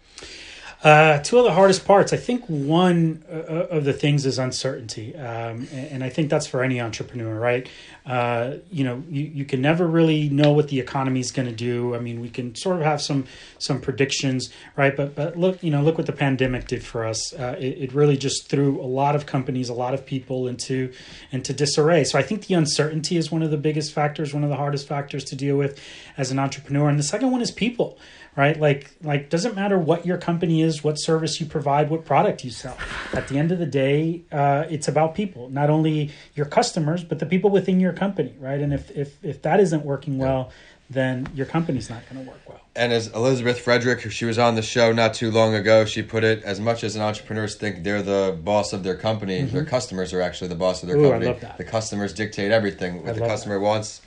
Uh, 0.85 1.21
two 1.21 1.39
of 1.39 1.45
the 1.45 1.53
hardest 1.53 1.87
parts, 1.87 2.13
I 2.13 2.19
think 2.19 2.45
one 2.45 3.25
uh, 3.33 3.37
of 3.71 3.85
the 3.85 3.95
things 3.95 4.27
is 4.27 4.39
uncertainty. 4.39 5.17
Um, 5.17 5.67
and, 5.73 6.05
I 6.05 6.11
think 6.11 6.29
that's 6.29 6.47
for 6.47 6.63
any 6.63 6.79
entrepreneur, 6.79 7.41
right? 7.41 7.67
Uh, 8.05 8.57
you 8.71 8.83
know, 8.83 9.03
you, 9.09 9.23
you 9.23 9.45
can 9.45 9.63
never 9.63 9.87
really 9.87 10.29
know 10.29 10.53
what 10.53 10.69
the 10.69 10.81
economy 10.81 11.21
is 11.21 11.31
going 11.31 11.47
to 11.47 11.55
do. 11.55 11.95
I 11.95 12.01
mean, 12.01 12.21
we 12.21 12.29
can 12.29 12.55
sort 12.55 12.77
of 12.77 12.83
have 12.83 13.01
some 13.01 13.27
some 13.59 13.81
predictions, 13.81 14.51
right? 14.77 14.97
But 14.97 15.15
but 15.15 15.37
look, 15.37 15.63
you 15.63 15.71
know, 15.71 15.83
look 15.83 15.99
what 15.99 16.07
the 16.07 16.13
pandemic 16.13 16.67
did 16.67 16.85
for 16.85 17.05
us. 17.05 17.33
Uh, 17.33 17.57
it, 17.59 17.79
it, 17.79 17.93
really 17.93 18.17
just 18.17 18.49
threw 18.49 18.81
a 18.81 18.87
lot 18.87 19.15
of 19.15 19.27
companies, 19.27 19.69
a 19.69 19.75
lot 19.75 19.95
of 19.95 20.05
people 20.05 20.49
into 20.49 20.93
into 21.31 21.53
disarray. 21.53 22.05
So 22.05 22.19
I 22.19 22.23
think 22.23 22.47
the 22.47 22.55
uncertainty 22.55 23.17
is 23.17 23.31
one 23.31 23.43
of 23.43 23.51
the 23.51 23.57
biggest 23.57 23.93
factors, 23.93 24.35
one 24.35 24.43
of 24.43 24.51
the 24.51 24.57
hardest 24.57 24.89
factors 24.89 25.25
to 25.25 25.37
deal 25.37 25.57
with 25.57 25.81
as 26.17 26.31
an 26.31 26.39
entrepreneur. 26.39 26.89
And 26.89 26.99
the 26.99 27.05
second 27.05 27.31
one 27.31 27.41
is 27.41 27.51
people 27.51 27.99
right 28.37 28.59
like 28.59 28.91
like 29.03 29.29
doesn't 29.29 29.55
matter 29.55 29.79
what 29.79 30.07
your 30.07 30.17
company 30.17 30.63
is 30.63 30.83
what 30.83 30.95
service 30.95 31.39
you 31.41 31.47
provide 31.47 31.91
what 31.91 32.05
product 32.05 32.45
you 32.45 32.51
sell 32.51 32.77
at 33.13 33.29
the 33.29 33.39
end 33.39 33.53
of 33.53 33.59
the 33.59 33.67
day 33.67 34.23
uh, 34.33 34.65
it's 34.71 34.89
about 34.89 35.15
people 35.15 35.49
not 35.51 35.69
only 35.69 36.11
your 36.35 36.47
customers 36.47 37.05
but 37.05 37.19
the 37.19 37.27
people 37.27 37.51
within 37.51 37.79
your 37.79 37.92
company 37.93 38.35
right 38.39 38.61
and 38.61 38.73
if 38.73 38.91
if, 38.91 39.25
if 39.25 39.43
that 39.43 39.61
isn't 39.61 39.85
working 39.85 40.19
well 40.19 40.51
then 40.91 41.27
your 41.35 41.47
company's 41.47 41.89
not 41.89 42.03
going 42.11 42.25
to 42.25 42.31
work 42.31 42.41
well 42.49 42.61
and 42.77 42.93
as 42.93 43.07
elizabeth 43.09 43.61
frederick 43.61 44.11
she 44.11 44.25
was 44.25 44.39
on 44.39 44.55
the 44.55 44.63
show 44.63 44.93
not 44.93 45.15
too 45.15 45.31
long 45.31 45.55
ago 45.55 45.85
she 45.85 46.03
put 46.03 46.25
it 46.25 46.43
as 46.43 46.61
much 46.61 46.85
as 46.85 46.97
an 46.97 47.03
entrepreneurs 47.03 47.55
think 47.55 47.83
they're 47.83 48.03
the 48.03 48.39
boss 48.43 48.73
of 48.73 48.83
their 48.83 48.97
company 48.97 49.41
mm-hmm. 49.41 49.55
their 49.55 49.65
customers 49.65 50.13
are 50.13 50.21
actually 50.21 50.49
the 50.49 50.55
boss 50.55 50.83
of 50.83 50.89
their 50.89 50.99
Ooh, 50.99 51.11
company 51.11 51.49
the 51.57 51.65
customers 51.65 52.13
dictate 52.13 52.51
everything 52.51 53.03
what 53.03 53.11
I 53.11 53.19
the 53.19 53.27
customer 53.27 53.59
that. 53.59 53.65
wants 53.65 54.01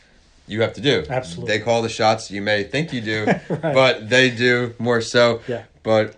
you 0.47 0.61
have 0.61 0.73
to 0.73 0.81
do. 0.81 1.03
Absolutely. 1.09 1.57
They 1.57 1.63
call 1.63 1.81
the 1.81 1.89
shots. 1.89 2.29
You 2.29 2.41
may 2.41 2.63
think 2.63 2.93
you 2.93 3.01
do, 3.01 3.25
right. 3.49 3.49
but 3.49 4.09
they 4.09 4.29
do 4.29 4.75
more 4.79 5.01
so. 5.01 5.41
Yeah. 5.47 5.63
But 5.83 6.15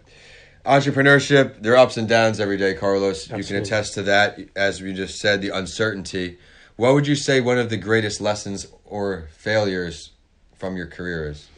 entrepreneurship, 0.65 1.61
there 1.61 1.73
are 1.73 1.77
ups 1.77 1.97
and 1.97 2.07
downs 2.07 2.39
every 2.39 2.57
day, 2.57 2.73
Carlos. 2.73 3.23
Absolutely. 3.23 3.43
You 3.43 3.47
can 3.47 3.55
attest 3.57 3.93
to 3.95 4.03
that. 4.03 4.39
As 4.55 4.81
we 4.81 4.93
just 4.93 5.19
said, 5.19 5.41
the 5.41 5.49
uncertainty. 5.49 6.37
What 6.77 6.94
would 6.94 7.07
you 7.07 7.15
say 7.15 7.41
one 7.41 7.57
of 7.57 7.71
the 7.71 7.77
greatest 7.77 8.21
lessons 8.21 8.68
or 8.85 9.27
failures 9.31 10.12
from 10.56 10.77
your 10.77 10.85
career 10.85 11.29
is? 11.29 11.50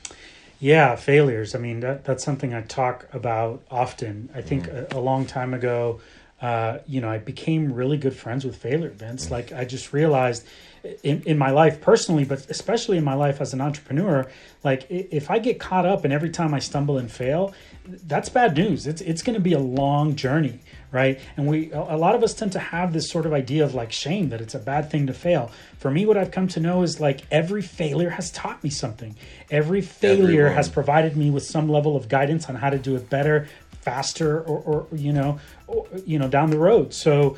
Yeah, 0.61 0.95
failures. 0.95 1.55
I 1.55 1.59
mean, 1.59 1.81
that, 1.81 2.05
that's 2.05 2.23
something 2.23 2.53
I 2.53 2.61
talk 2.61 3.05
about 3.13 3.61
often. 3.69 4.29
I 4.33 4.41
think 4.41 4.67
mm. 4.67 4.93
a, 4.93 4.97
a, 4.97 5.01
long 5.01 5.25
time 5.25 5.53
ago, 5.53 5.99
uh, 6.41 6.79
you 6.87 7.01
know, 7.01 7.09
I 7.09 7.17
became 7.17 7.73
really 7.73 7.97
good 7.97 8.15
friends 8.15 8.45
with 8.45 8.55
failure 8.55 8.87
events. 8.87 9.27
Mm. 9.27 9.31
Like, 9.31 9.51
I 9.51 9.65
just 9.65 9.91
realized 9.91 10.45
in, 11.03 11.21
in 11.23 11.37
my 11.37 11.51
life 11.51 11.81
personally, 11.81 12.25
but 12.25 12.49
especially 12.49 12.97
in 12.97 13.03
my 13.03 13.13
life 13.13 13.41
as 13.41 13.53
an 13.53 13.61
entrepreneur, 13.61 14.29
like 14.63 14.85
if 14.89 15.29
I 15.29 15.39
get 15.39 15.59
caught 15.59 15.85
up 15.85 16.03
and 16.03 16.13
every 16.13 16.29
time 16.29 16.53
I 16.53 16.59
stumble 16.59 16.97
and 16.97 17.11
fail, 17.11 17.53
that's 17.85 18.29
bad 18.29 18.55
news. 18.55 18.87
It's 18.87 19.01
it's 19.01 19.21
going 19.21 19.33
to 19.33 19.41
be 19.41 19.53
a 19.53 19.59
long 19.59 20.15
journey, 20.15 20.59
right? 20.91 21.19
And 21.37 21.47
we 21.47 21.71
a 21.71 21.97
lot 21.97 22.15
of 22.15 22.23
us 22.23 22.33
tend 22.33 22.53
to 22.53 22.59
have 22.59 22.93
this 22.93 23.09
sort 23.09 23.25
of 23.25 23.33
idea 23.33 23.63
of 23.63 23.73
like 23.73 23.91
shame 23.91 24.29
that 24.29 24.41
it's 24.41 24.55
a 24.55 24.59
bad 24.59 24.89
thing 24.89 25.07
to 25.07 25.13
fail. 25.13 25.51
For 25.77 25.91
me, 25.91 26.05
what 26.05 26.17
I've 26.17 26.31
come 26.31 26.47
to 26.49 26.59
know 26.59 26.83
is 26.83 26.99
like 26.99 27.21
every 27.31 27.61
failure 27.61 28.09
has 28.09 28.31
taught 28.31 28.63
me 28.63 28.69
something. 28.69 29.15
Every 29.51 29.81
failure 29.81 30.23
Everyone. 30.23 30.53
has 30.53 30.69
provided 30.69 31.15
me 31.15 31.29
with 31.29 31.43
some 31.43 31.69
level 31.69 31.95
of 31.95 32.09
guidance 32.09 32.49
on 32.49 32.55
how 32.55 32.69
to 32.69 32.79
do 32.79 32.95
it 32.95 33.09
better, 33.09 33.47
faster, 33.81 34.41
or, 34.41 34.59
or 34.59 34.87
you 34.95 35.13
know, 35.13 35.39
or, 35.67 35.87
you 36.05 36.17
know, 36.17 36.27
down 36.27 36.49
the 36.49 36.59
road. 36.59 36.93
So 36.93 37.37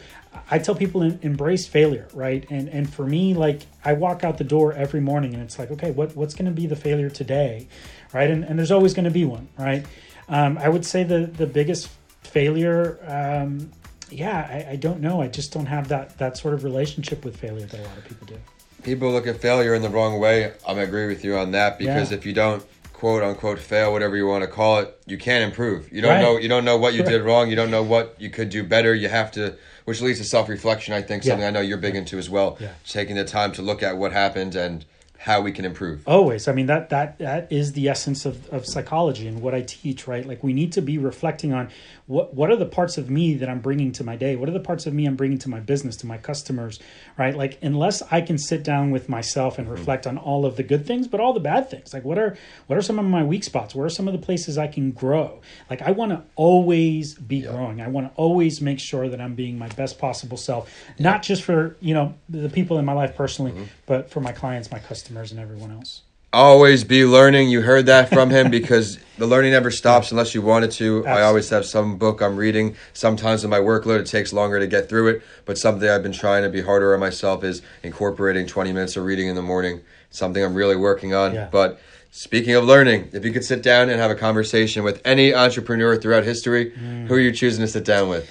I 0.50 0.60
tell 0.60 0.76
people 0.76 1.02
embrace 1.02 1.68
failure, 1.68 2.08
right? 2.14 2.46
And 2.50 2.70
and 2.70 2.92
for 2.92 3.06
me, 3.06 3.34
like 3.34 3.62
I 3.84 3.94
walk 3.94 4.24
out 4.24 4.38
the 4.38 4.44
door 4.44 4.74
every 4.74 5.02
morning, 5.02 5.34
and 5.34 5.44
it's 5.44 5.60
like, 5.60 5.72
okay, 5.72 5.92
what 5.92 6.16
what's 6.16 6.34
going 6.34 6.46
to 6.46 6.52
be 6.52 6.68
the 6.68 6.76
failure 6.76 7.10
today, 7.10 7.68
right? 8.14 8.30
And 8.30 8.44
and 8.44 8.58
there's 8.58 8.72
always 8.72 8.94
going 8.94 9.06
to 9.06 9.12
be 9.12 9.26
one, 9.26 9.50
right? 9.58 9.86
Um, 10.30 10.58
I 10.58 10.70
would 10.70 10.86
say 10.86 11.04
the 11.04 11.26
the 11.26 11.48
biggest 11.48 11.90
failure, 12.22 13.00
um, 13.08 13.72
yeah, 14.10 14.66
I, 14.68 14.74
I 14.74 14.76
don't 14.76 15.02
know. 15.02 15.22
I 15.22 15.28
just 15.28 15.54
don't 15.54 15.66
have 15.66 15.88
that 15.90 16.18
that 16.18 16.38
sort 16.38 16.54
of 16.54 16.64
relationship 16.64 17.24
with 17.24 17.38
failure 17.38 17.66
that 17.66 17.80
a 17.80 17.84
lot 17.84 17.98
of 17.98 18.06
people 18.06 18.28
do. 18.28 18.38
People 18.84 19.12
look 19.12 19.28
at 19.28 19.40
failure 19.40 19.76
in 19.76 19.82
the 19.82 19.90
wrong 19.90 20.20
way. 20.20 20.54
I'm 20.68 20.80
agree 20.80 21.08
with 21.08 21.24
you 21.24 21.36
on 21.36 21.52
that 21.52 21.78
because 21.78 22.12
yeah. 22.12 22.18
if 22.18 22.26
you 22.26 22.34
don't 22.34 22.66
quote 22.94 23.24
unquote 23.24 23.60
fail, 23.60 23.92
whatever 23.92 24.16
you 24.16 24.28
want 24.28 24.44
to 24.44 24.50
call 24.50 24.80
it, 24.80 25.02
you 25.06 25.18
can't 25.18 25.44
improve. 25.44 25.92
You 25.92 26.02
don't 26.02 26.12
right. 26.12 26.22
know 26.22 26.38
you 26.38 26.48
don't 26.48 26.66
know 26.66 26.78
what 26.78 26.94
you 26.94 27.04
did 27.04 27.22
wrong. 27.24 27.50
You 27.50 27.56
don't 27.56 27.72
know 27.72 27.84
what 27.84 28.16
you 28.20 28.30
could 28.30 28.50
do 28.50 28.64
better. 28.64 28.94
You 28.94 29.10
have 29.10 29.32
to 29.34 29.56
which 29.86 30.02
leads 30.02 30.20
to 30.20 30.26
self 30.26 30.50
reflection. 30.50 30.94
I 30.94 31.02
think 31.02 31.24
something 31.24 31.42
yeah. 31.42 31.48
I 31.48 31.52
know 31.52 31.62
you're 31.62 31.78
big 31.78 31.96
into 31.96 32.18
as 32.18 32.30
well. 32.30 32.58
Yeah. 32.60 32.74
Taking 32.88 33.16
the 33.16 33.26
time 33.26 33.52
to 33.54 33.62
look 33.62 33.82
at 33.82 33.98
what 33.98 34.12
happened 34.14 34.56
and 34.56 34.86
how 35.22 35.40
we 35.40 35.52
can 35.52 35.66
improve. 35.66 36.02
Always. 36.08 36.48
I 36.48 36.52
mean 36.52 36.66
that 36.66 36.90
that 36.90 37.20
that 37.20 37.52
is 37.52 37.74
the 37.74 37.90
essence 37.90 38.26
of, 38.26 38.50
of 38.50 38.66
psychology 38.66 39.28
and 39.28 39.40
what 39.40 39.54
I 39.54 39.62
teach, 39.62 40.08
right? 40.08 40.26
Like 40.26 40.44
we 40.44 40.52
need 40.52 40.72
to 40.74 40.82
be 40.82 40.98
reflecting 40.98 41.54
on 41.54 41.70
what 42.08 42.34
what 42.34 42.50
are 42.50 42.56
the 42.56 42.66
parts 42.66 42.98
of 42.98 43.08
me 43.12 43.36
that 43.36 43.48
I'm 43.48 43.60
bringing 43.60 43.92
to 43.94 44.04
my 44.04 44.16
day? 44.16 44.36
What 44.36 44.50
are 44.50 44.52
the 44.52 44.60
parts 44.60 44.88
of 44.88 44.96
me 44.96 45.06
I'm 45.06 45.16
bringing 45.16 45.38
to 45.38 45.50
my 45.50 45.60
business, 45.60 45.96
to 45.98 46.08
my 46.08 46.18
customers, 46.18 46.80
right? 47.20 47.38
Like 47.38 47.60
unless 47.62 48.02
I 48.10 48.22
can 48.22 48.40
sit 48.40 48.64
down 48.64 48.90
with 48.90 49.10
myself 49.10 49.60
and 49.60 49.68
mm-hmm. 49.68 49.76
reflect 49.76 50.06
mm-hmm. 50.06 50.18
on 50.18 50.24
all 50.24 50.44
of 50.44 50.56
the 50.56 50.64
good 50.64 50.88
things, 50.88 51.08
but 51.08 51.20
all 51.20 51.34
the 51.34 51.40
bad 51.40 51.70
things. 51.70 51.94
Like 51.94 52.04
what 52.04 52.18
are 52.18 52.36
what 52.66 52.80
are 52.80 52.82
some 52.82 52.98
of 52.98 53.06
my 53.06 53.24
weak 53.24 53.44
spots? 53.44 53.76
Where 53.76 53.86
are 53.86 53.92
some 53.92 54.08
of 54.08 54.14
the 54.14 54.26
places 54.26 54.58
I 54.58 54.66
can 54.66 54.90
grow? 54.90 55.40
Like 55.70 55.84
I 55.84 55.92
want 55.92 56.14
to 56.14 56.24
always 56.36 57.14
be 57.14 57.38
yep. 57.38 57.52
growing. 57.52 57.80
I 57.80 57.90
want 57.90 58.08
to 58.12 58.20
always 58.20 58.60
make 58.60 58.80
sure 58.80 59.08
that 59.08 59.22
I'm 59.22 59.36
being 59.36 59.60
my 59.60 59.68
best 59.68 60.00
possible 60.00 60.38
self, 60.38 60.68
yep. 60.90 61.00
not 61.00 61.22
just 61.22 61.44
for, 61.44 61.78
you 61.80 61.94
know, 61.94 62.16
the 62.28 62.50
people 62.50 62.80
in 62.80 62.86
my 62.86 62.94
life 62.94 63.16
personally, 63.16 63.52
mm-hmm. 63.52 63.66
but 63.86 64.10
for 64.10 64.20
my 64.20 64.32
clients, 64.32 64.72
my 64.72 64.80
customers 64.80 65.11
customers 65.12 65.32
and 65.32 65.40
everyone 65.42 65.72
else. 65.72 66.02
Always 66.34 66.86
be 66.86 67.04
learning. 67.04 67.50
You 67.50 67.62
heard 67.62 67.88
that 67.88 68.08
from 68.10 68.30
him 68.30 68.50
because 68.50 68.98
the 69.18 69.28
learning 69.28 69.52
never 69.52 69.70
stops 69.70 70.12
unless 70.12 70.34
you 70.34 70.42
want 70.42 70.64
it 70.64 70.72
to. 70.72 71.00
Absolutely. 71.00 71.12
I 71.12 71.24
always 71.24 71.50
have 71.50 71.66
some 71.66 71.98
book 71.98 72.22
I'm 72.22 72.38
reading. 72.38 72.78
Sometimes 72.94 73.44
in 73.44 73.50
my 73.50 73.60
workload, 73.60 74.00
it 74.00 74.06
takes 74.06 74.32
longer 74.32 74.58
to 74.58 74.68
get 74.68 74.88
through 74.88 75.10
it. 75.10 75.22
But 75.44 75.58
something 75.58 75.90
I've 75.90 76.04
been 76.04 76.14
trying 76.14 76.44
to 76.44 76.50
be 76.50 76.62
harder 76.62 76.94
on 76.94 77.02
myself 77.02 77.44
is 77.44 77.62
incorporating 77.84 78.48
20 78.48 78.72
minutes 78.72 78.96
of 78.96 79.04
reading 79.04 79.28
in 79.28 79.36
the 79.36 79.42
morning. 79.42 79.82
Something 80.12 80.42
I'm 80.42 80.54
really 80.54 80.78
working 80.78 81.14
on. 81.14 81.34
Yeah. 81.34 81.50
But 81.52 81.82
speaking 82.12 82.56
of 82.56 82.64
learning, 82.64 83.10
if 83.12 83.26
you 83.26 83.34
could 83.34 83.44
sit 83.44 83.62
down 83.62 83.90
and 83.90 84.00
have 84.00 84.12
a 84.12 84.16
conversation 84.16 84.86
with 84.86 85.02
any 85.04 85.34
entrepreneur 85.34 85.98
throughout 85.98 86.24
history, 86.24 86.72
mm. 86.72 87.08
who 87.08 87.16
are 87.16 87.20
you 87.20 87.34
choosing 87.34 87.62
to 87.66 87.68
sit 87.68 87.84
down 87.84 88.08
with? 88.08 88.30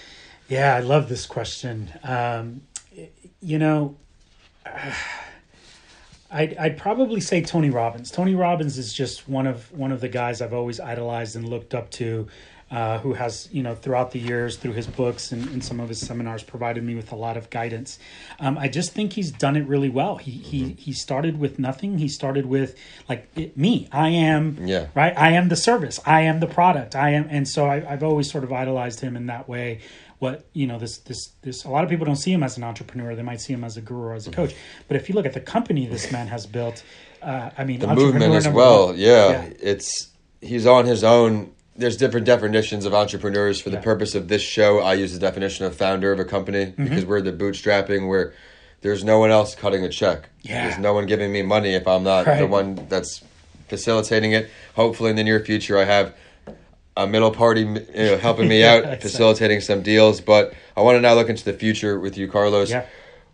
Yeah, 0.48 0.74
I 0.74 0.80
love 0.80 1.10
this 1.10 1.26
question. 1.26 1.90
Um, 2.02 2.62
you 3.42 3.58
know. 3.58 3.96
I'd, 6.30 6.56
I'd 6.56 6.76
probably 6.78 7.20
say 7.20 7.42
Tony 7.42 7.70
Robbins. 7.70 8.10
Tony 8.10 8.34
Robbins 8.34 8.78
is 8.78 8.92
just 8.92 9.28
one 9.28 9.46
of 9.46 9.70
one 9.76 9.92
of 9.92 10.00
the 10.00 10.08
guys 10.08 10.40
I've 10.40 10.54
always 10.54 10.78
idolized 10.80 11.36
and 11.36 11.48
looked 11.48 11.74
up 11.74 11.90
to. 11.92 12.28
uh, 12.72 13.00
who 13.00 13.14
has, 13.14 13.48
you 13.50 13.64
know, 13.64 13.74
throughout 13.74 14.12
the 14.12 14.18
years, 14.20 14.56
through 14.56 14.70
his 14.74 14.86
books 14.86 15.32
and, 15.32 15.44
and 15.48 15.64
some 15.64 15.80
of 15.80 15.88
his 15.88 15.98
seminars, 15.98 16.44
provided 16.44 16.84
me 16.84 16.94
with 16.94 17.10
a 17.10 17.16
lot 17.16 17.36
of 17.36 17.50
guidance. 17.50 17.98
Um, 18.38 18.56
I 18.56 18.68
just 18.68 18.92
think 18.92 19.14
he's 19.14 19.32
done 19.32 19.56
it 19.56 19.66
really 19.66 19.88
well. 19.88 20.18
He 20.18 20.30
he 20.30 20.74
he 20.78 20.92
started 20.92 21.40
with 21.40 21.58
nothing. 21.58 21.98
He 21.98 22.06
started 22.06 22.46
with 22.46 22.76
like 23.08 23.26
it, 23.34 23.56
me. 23.58 23.88
I 23.90 24.10
am 24.10 24.56
Yeah. 24.64 24.86
right. 24.94 25.12
I 25.18 25.32
am 25.32 25.48
the 25.48 25.56
service. 25.56 25.98
I 26.06 26.20
am 26.20 26.38
the 26.38 26.46
product. 26.46 26.94
I 26.94 27.10
am, 27.10 27.26
and 27.28 27.48
so 27.48 27.66
I, 27.66 27.92
I've 27.92 28.04
always 28.04 28.30
sort 28.30 28.44
of 28.44 28.52
idolized 28.52 29.00
him 29.00 29.16
in 29.16 29.26
that 29.26 29.48
way. 29.48 29.80
What 30.20 30.44
you 30.52 30.66
know, 30.66 30.78
this 30.78 30.98
this 30.98 31.30
this. 31.42 31.64
A 31.64 31.70
lot 31.70 31.82
of 31.82 31.90
people 31.90 32.04
don't 32.06 32.16
see 32.16 32.30
him 32.32 32.42
as 32.42 32.56
an 32.58 32.62
entrepreneur. 32.62 33.14
They 33.14 33.22
might 33.22 33.40
see 33.40 33.52
him 33.54 33.64
as 33.64 33.76
a 33.76 33.80
guru 33.80 34.02
or 34.08 34.14
as 34.14 34.26
a 34.26 34.30
coach. 34.30 34.54
But 34.86 34.96
if 34.98 35.08
you 35.08 35.14
look 35.14 35.24
at 35.26 35.32
the 35.32 35.40
company 35.40 35.86
this 35.86 36.12
man 36.12 36.26
has 36.28 36.46
built, 36.46 36.82
uh, 37.22 37.50
I 37.56 37.64
mean, 37.64 37.80
the 37.80 37.88
movement 37.94 38.34
as 38.34 38.46
well. 38.48 38.94
Yeah, 38.94 39.48
it's 39.60 40.10
he's 40.42 40.66
on 40.66 40.84
his 40.86 41.02
own. 41.02 41.52
There's 41.74 41.96
different 41.96 42.26
definitions 42.26 42.84
of 42.84 42.92
entrepreneurs. 42.92 43.62
For 43.62 43.70
the 43.70 43.76
Yeah. 43.76 43.82
purpose 43.82 44.14
of 44.14 44.28
this 44.28 44.42
show, 44.42 44.80
I 44.80 44.92
use 44.94 45.14
the 45.14 45.18
definition 45.18 45.64
of 45.64 45.74
founder 45.74 46.12
of 46.12 46.20
a 46.20 46.24
company 46.26 46.66
Mm-hmm. 46.66 46.84
because 46.84 47.06
we're 47.06 47.22
the 47.22 47.32
bootstrapping 47.32 48.06
where 48.06 48.34
there's 48.82 49.02
no 49.02 49.18
one 49.18 49.30
else 49.30 49.54
cutting 49.54 49.84
a 49.84 49.88
check. 49.88 50.28
Yeah. 50.42 50.64
There's 50.68 50.78
no 50.78 50.92
one 50.92 51.06
giving 51.06 51.32
me 51.32 51.40
money 51.40 51.70
if 51.74 51.88
I'm 51.88 52.02
not 52.04 52.26
the 52.26 52.46
one 52.46 52.74
that's 52.90 53.22
facilitating 53.68 54.32
it. 54.32 54.50
Hopefully, 54.74 55.08
in 55.08 55.16
the 55.16 55.24
near 55.24 55.40
future, 55.40 55.78
I 55.78 55.84
have 55.84 56.14
a 57.04 57.06
middle 57.06 57.30
party 57.30 57.60
you 57.62 57.86
know, 57.94 58.18
helping 58.18 58.48
me 58.48 58.60
Yeah, 58.60 58.72
out, 58.74 58.78
exactly. 58.84 59.08
facilitating 59.10 59.60
some 59.60 59.82
deals. 59.82 60.20
But 60.20 60.54
I 60.76 60.82
want 60.82 60.96
to 60.96 61.00
now 61.00 61.14
look 61.14 61.28
into 61.28 61.44
the 61.44 61.52
future 61.52 61.98
with 61.98 62.16
you, 62.16 62.28
Carlos. 62.28 62.70
Yeah. 62.70 62.86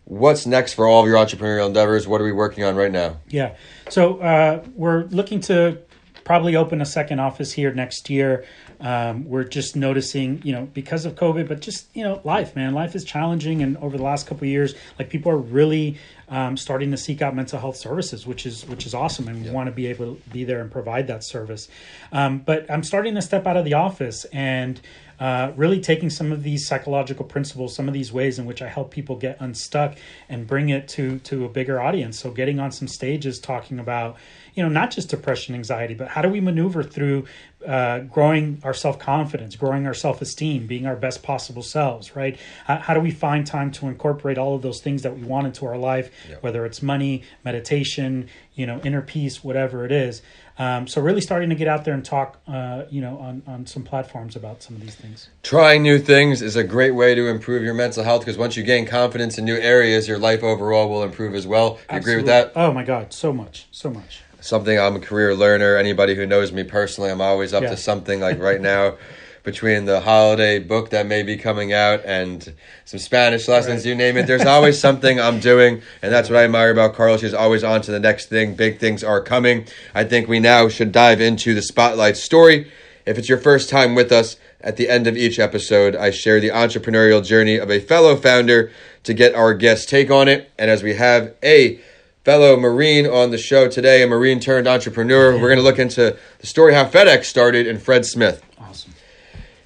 What's 0.05 0.45
next 0.45 0.73
for 0.73 0.87
all 0.87 1.01
of 1.01 1.07
your 1.07 1.17
entrepreneurial 1.17 1.67
endeavors? 1.67 2.07
What 2.07 2.21
are 2.21 2.23
we 2.23 2.31
working 2.31 2.63
on 2.63 2.75
right 2.75 2.91
now? 2.91 3.17
Yeah. 3.27 3.55
So 3.89 4.19
uh, 4.19 4.63
we're 4.75 5.03
looking 5.05 5.41
to 5.41 5.79
probably 6.23 6.55
open 6.55 6.81
a 6.81 6.85
second 6.85 7.19
office 7.19 7.51
here 7.51 7.73
next 7.73 8.09
year. 8.09 8.45
Um, 8.79 9.25
we're 9.25 9.43
just 9.43 9.75
noticing, 9.75 10.41
you 10.43 10.53
know, 10.53 10.65
because 10.73 11.05
of 11.05 11.15
COVID, 11.15 11.47
but 11.47 11.61
just 11.61 11.87
you 11.95 12.03
know, 12.03 12.21
life, 12.23 12.55
man, 12.55 12.73
life 12.73 12.95
is 12.95 13.03
challenging, 13.03 13.63
and 13.63 13.75
over 13.77 13.97
the 13.97 14.03
last 14.03 14.27
couple 14.27 14.43
of 14.43 14.49
years, 14.49 14.75
like 14.99 15.09
people 15.09 15.31
are 15.31 15.37
really 15.37 15.97
um, 16.29 16.57
starting 16.57 16.91
to 16.91 16.97
seek 16.97 17.21
out 17.21 17.35
mental 17.35 17.59
health 17.59 17.77
services, 17.77 18.27
which 18.27 18.45
is 18.45 18.67
which 18.67 18.85
is 18.85 18.93
awesome, 18.93 19.27
and 19.27 19.43
we 19.43 19.49
want 19.49 19.67
to 19.67 19.71
be 19.71 19.87
able 19.87 20.15
to 20.15 20.29
be 20.29 20.43
there 20.43 20.59
and 20.59 20.71
provide 20.71 21.07
that 21.07 21.23
service. 21.23 21.69
Um, 22.11 22.39
but 22.39 22.69
I'm 22.69 22.83
starting 22.83 23.15
to 23.15 23.21
step 23.21 23.47
out 23.47 23.55
of 23.55 23.65
the 23.65 23.75
office 23.75 24.25
and 24.25 24.79
uh, 25.19 25.51
really 25.55 25.79
taking 25.79 26.09
some 26.09 26.31
of 26.31 26.43
these 26.43 26.67
psychological 26.67 27.25
principles, 27.25 27.73
some 27.73 27.87
of 27.87 27.93
these 27.93 28.11
ways 28.11 28.37
in 28.37 28.45
which 28.45 28.61
I 28.61 28.67
help 28.67 28.91
people 28.91 29.15
get 29.15 29.37
unstuck 29.39 29.97
and 30.29 30.45
bring 30.45 30.69
it 30.69 30.87
to 30.89 31.19
to 31.19 31.45
a 31.45 31.49
bigger 31.49 31.81
audience. 31.81 32.19
So 32.19 32.31
getting 32.31 32.59
on 32.59 32.71
some 32.71 32.87
stages 32.87 33.39
talking 33.39 33.79
about 33.79 34.17
you 34.53 34.63
know 34.63 34.69
not 34.69 34.91
just 34.91 35.09
depression, 35.09 35.55
anxiety, 35.55 35.93
but 35.93 36.09
how 36.09 36.21
do 36.21 36.29
we 36.29 36.41
maneuver 36.41 36.83
through 36.83 37.25
uh, 37.67 37.99
growing 37.99 38.59
our 38.63 38.73
self 38.73 38.97
confidence, 38.97 39.55
growing 39.55 39.85
our 39.85 39.93
self 39.93 40.21
esteem, 40.21 40.67
being 40.67 40.85
our 40.85 40.95
best 40.95 41.21
possible 41.21 41.61
selves, 41.61 42.15
right? 42.15 42.39
How, 42.65 42.77
how 42.77 42.93
do 42.93 42.99
we 42.99 43.11
find 43.11 43.45
time 43.45 43.71
to 43.73 43.87
incorporate 43.87 44.37
all 44.37 44.55
of 44.55 44.61
those 44.61 44.81
things 44.81 45.01
that 45.03 45.15
we 45.15 45.23
want 45.23 45.47
into 45.47 45.65
our 45.65 45.77
life, 45.77 46.11
whether 46.41 46.65
it's 46.65 46.81
money, 46.81 47.23
meditation, 47.43 48.29
you 48.55 48.65
know, 48.65 48.79
inner 48.83 49.01
peace, 49.01 49.43
whatever 49.43 49.85
it 49.85 49.91
is. 49.91 50.21
Um, 50.59 50.87
so 50.87 51.01
really 51.01 51.21
starting 51.21 51.49
to 51.49 51.55
get 51.55 51.67
out 51.67 51.85
there 51.85 51.93
and 51.93 52.03
talk, 52.03 52.39
uh, 52.47 52.83
you 52.89 53.01
know, 53.01 53.19
on, 53.19 53.43
on 53.45 53.67
some 53.67 53.83
platforms 53.83 54.35
about 54.35 54.63
some 54.63 54.75
of 54.75 54.81
these 54.81 54.95
things. 54.95 55.29
Trying 55.43 55.83
new 55.83 55.99
things 55.99 56.41
is 56.41 56.55
a 56.55 56.63
great 56.63 56.91
way 56.91 57.13
to 57.13 57.27
improve 57.27 57.61
your 57.61 57.75
mental 57.75 58.03
health 58.03 58.21
because 58.21 58.37
once 58.37 58.57
you 58.57 58.63
gain 58.63 58.87
confidence 58.87 59.37
in 59.37 59.45
new 59.45 59.55
areas, 59.55 60.07
your 60.07 60.17
life 60.17 60.41
overall 60.41 60.89
will 60.89 61.03
improve 61.03 61.35
as 61.35 61.45
well. 61.45 61.77
You 61.91 61.97
agree 61.97 62.15
with 62.15 62.25
that? 62.25 62.53
Oh 62.55 62.73
my 62.73 62.83
God, 62.83 63.13
so 63.13 63.31
much, 63.31 63.67
so 63.71 63.91
much. 63.91 64.23
Something 64.39 64.79
I'm 64.79 64.95
a 64.95 64.99
career 64.99 65.33
learner. 65.35 65.75
Anybody 65.77 66.15
who 66.15 66.25
knows 66.25 66.51
me 66.51 66.63
personally, 66.63 67.09
I'm 67.09 67.21
always 67.21 67.53
up 67.53 67.63
Yeah. 67.63 67.71
to 67.71 67.77
something. 67.77 68.19
Like 68.19 68.39
right 68.39 68.61
now, 68.73 68.95
between 69.43 69.85
the 69.85 70.01
holiday 70.01 70.59
book 70.59 70.89
that 70.89 71.05
may 71.07 71.23
be 71.23 71.37
coming 71.37 71.71
out 71.71 72.01
and 72.05 72.53
some 72.85 72.99
Spanish 72.99 73.47
lessons, 73.47 73.83
Right. 73.85 73.89
you 73.89 73.95
name 73.95 74.17
it, 74.17 74.27
there's 74.27 74.45
always 74.45 74.77
something 74.87 75.19
I'm 75.21 75.39
doing, 75.39 75.81
and 76.01 76.11
that's 76.13 76.29
what 76.29 76.37
I 76.37 76.43
admire 76.43 76.69
about 76.71 76.95
Carlos. 76.95 77.21
She's 77.21 77.33
always 77.33 77.63
on 77.63 77.81
to 77.83 77.91
the 77.91 77.99
next 77.99 78.27
thing. 78.27 78.55
Big 78.55 78.77
things 78.79 79.03
are 79.05 79.21
coming. 79.21 79.65
I 79.95 80.03
think 80.03 80.27
we 80.27 80.39
now 80.41 80.67
should 80.67 80.91
dive 80.91 81.21
into 81.21 81.53
the 81.53 81.61
spotlight 81.61 82.17
story. 82.17 82.69
If 83.05 83.17
it's 83.17 83.29
your 83.29 83.37
first 83.37 83.69
time 83.69 83.95
with 83.95 84.11
us, 84.11 84.35
at 84.59 84.75
the 84.75 84.89
end 84.89 85.07
of 85.07 85.15
each 85.15 85.39
episode, 85.39 85.95
I 85.95 86.09
share 86.11 86.41
the 86.41 86.49
entrepreneurial 86.49 87.23
journey 87.23 87.55
of 87.57 87.71
a 87.71 87.79
fellow 87.79 88.17
founder 88.17 88.69
to 89.03 89.13
get 89.13 89.33
our 89.33 89.53
guest 89.53 89.87
take 89.87 90.11
on 90.11 90.27
it. 90.27 90.51
And 90.59 90.69
as 90.69 90.83
we 90.83 90.95
have 90.95 91.33
a 91.41 91.79
fellow 92.27 92.57
Marine 92.57 93.07
on 93.07 93.31
the 93.31 93.37
show 93.37 93.69
today, 93.69 94.03
a 94.03 94.07
Marine 94.07 94.41
turned 94.41 94.67
entrepreneur, 94.67 95.31
we're 95.31 95.47
going 95.47 95.55
to 95.55 95.63
look 95.63 95.79
into 95.79 96.17
the 96.39 96.45
story 96.45 96.73
how 96.73 96.83
FedEx 96.83 97.23
started 97.23 97.65
and 97.65 97.81
Fred 97.81 98.05
Smith. 98.05 98.43
Awesome. 98.59 98.93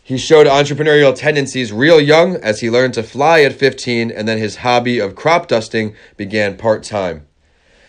He 0.04 0.20
showed 0.20 0.46
entrepreneurial 0.46 1.16
tendencies 1.16 1.74
real 1.74 2.00
young 2.00 2.36
as 2.36 2.60
he 2.60 2.70
learned 2.70 2.94
to 2.94 3.02
fly 3.02 3.42
at 3.42 3.54
15, 3.54 4.12
and 4.12 4.28
then 4.28 4.38
his 4.38 4.58
hobby 4.58 5.00
of 5.00 5.16
crop 5.16 5.48
dusting 5.48 5.96
began 6.18 6.56
part 6.56 6.84
time. 6.84 7.26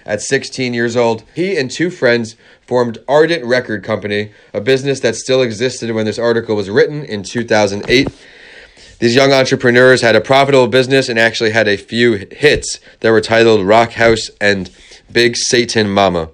At 0.06 0.22
16 0.22 0.72
years 0.72 0.96
old, 0.96 1.22
he 1.34 1.58
and 1.58 1.70
two 1.70 1.90
friends 1.90 2.36
formed 2.66 2.96
Ardent 3.06 3.44
Record 3.44 3.84
Company, 3.84 4.32
a 4.54 4.62
business 4.62 5.00
that 5.00 5.16
still 5.16 5.42
existed 5.42 5.90
when 5.90 6.06
this 6.06 6.18
article 6.18 6.56
was 6.56 6.70
written 6.70 7.04
in 7.04 7.24
2008. 7.24 8.08
These 9.02 9.16
young 9.16 9.32
entrepreneurs 9.32 10.00
had 10.02 10.14
a 10.14 10.20
profitable 10.20 10.68
business 10.68 11.08
and 11.08 11.18
actually 11.18 11.50
had 11.50 11.66
a 11.66 11.76
few 11.76 12.28
hits 12.30 12.78
that 13.00 13.10
were 13.10 13.20
titled 13.20 13.66
Rock 13.66 13.94
House 13.94 14.30
and 14.40 14.70
Big 15.10 15.36
Satin 15.36 15.90
Mama. 15.90 16.28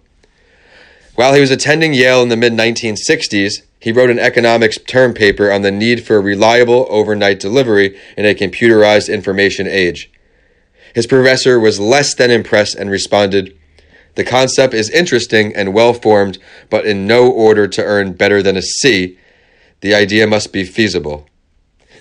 While 1.15 1.33
he 1.33 1.41
was 1.41 1.51
attending 1.51 1.95
Yale 1.95 2.21
in 2.21 2.29
the 2.29 2.37
mid 2.37 2.53
1960s, 2.53 3.63
he 3.81 3.91
wrote 3.91 4.11
an 4.11 4.19
economics 4.19 4.77
term 4.87 5.15
paper 5.15 5.51
on 5.51 5.63
the 5.63 5.71
need 5.71 6.07
for 6.07 6.21
reliable 6.21 6.87
overnight 6.91 7.41
delivery 7.41 7.99
in 8.19 8.27
a 8.27 8.35
computerized 8.35 9.11
information 9.11 9.67
age. 9.67 10.11
His 10.95 11.07
professor 11.07 11.59
was 11.59 11.81
less 11.81 12.15
than 12.15 12.31
impressed 12.31 12.75
and 12.75 12.91
responded, 12.91 13.59
The 14.15 14.25
concept 14.25 14.75
is 14.75 14.91
interesting 14.91 15.57
and 15.57 15.73
well 15.73 15.95
formed, 15.95 16.37
but 16.69 16.85
in 16.85 17.07
no 17.07 17.31
order 17.31 17.67
to 17.67 17.83
earn 17.83 18.13
better 18.13 18.43
than 18.43 18.59
a 18.59 18.63
C, 18.63 19.17
the 19.81 19.95
idea 19.95 20.27
must 20.27 20.53
be 20.53 20.65
feasible. 20.65 21.27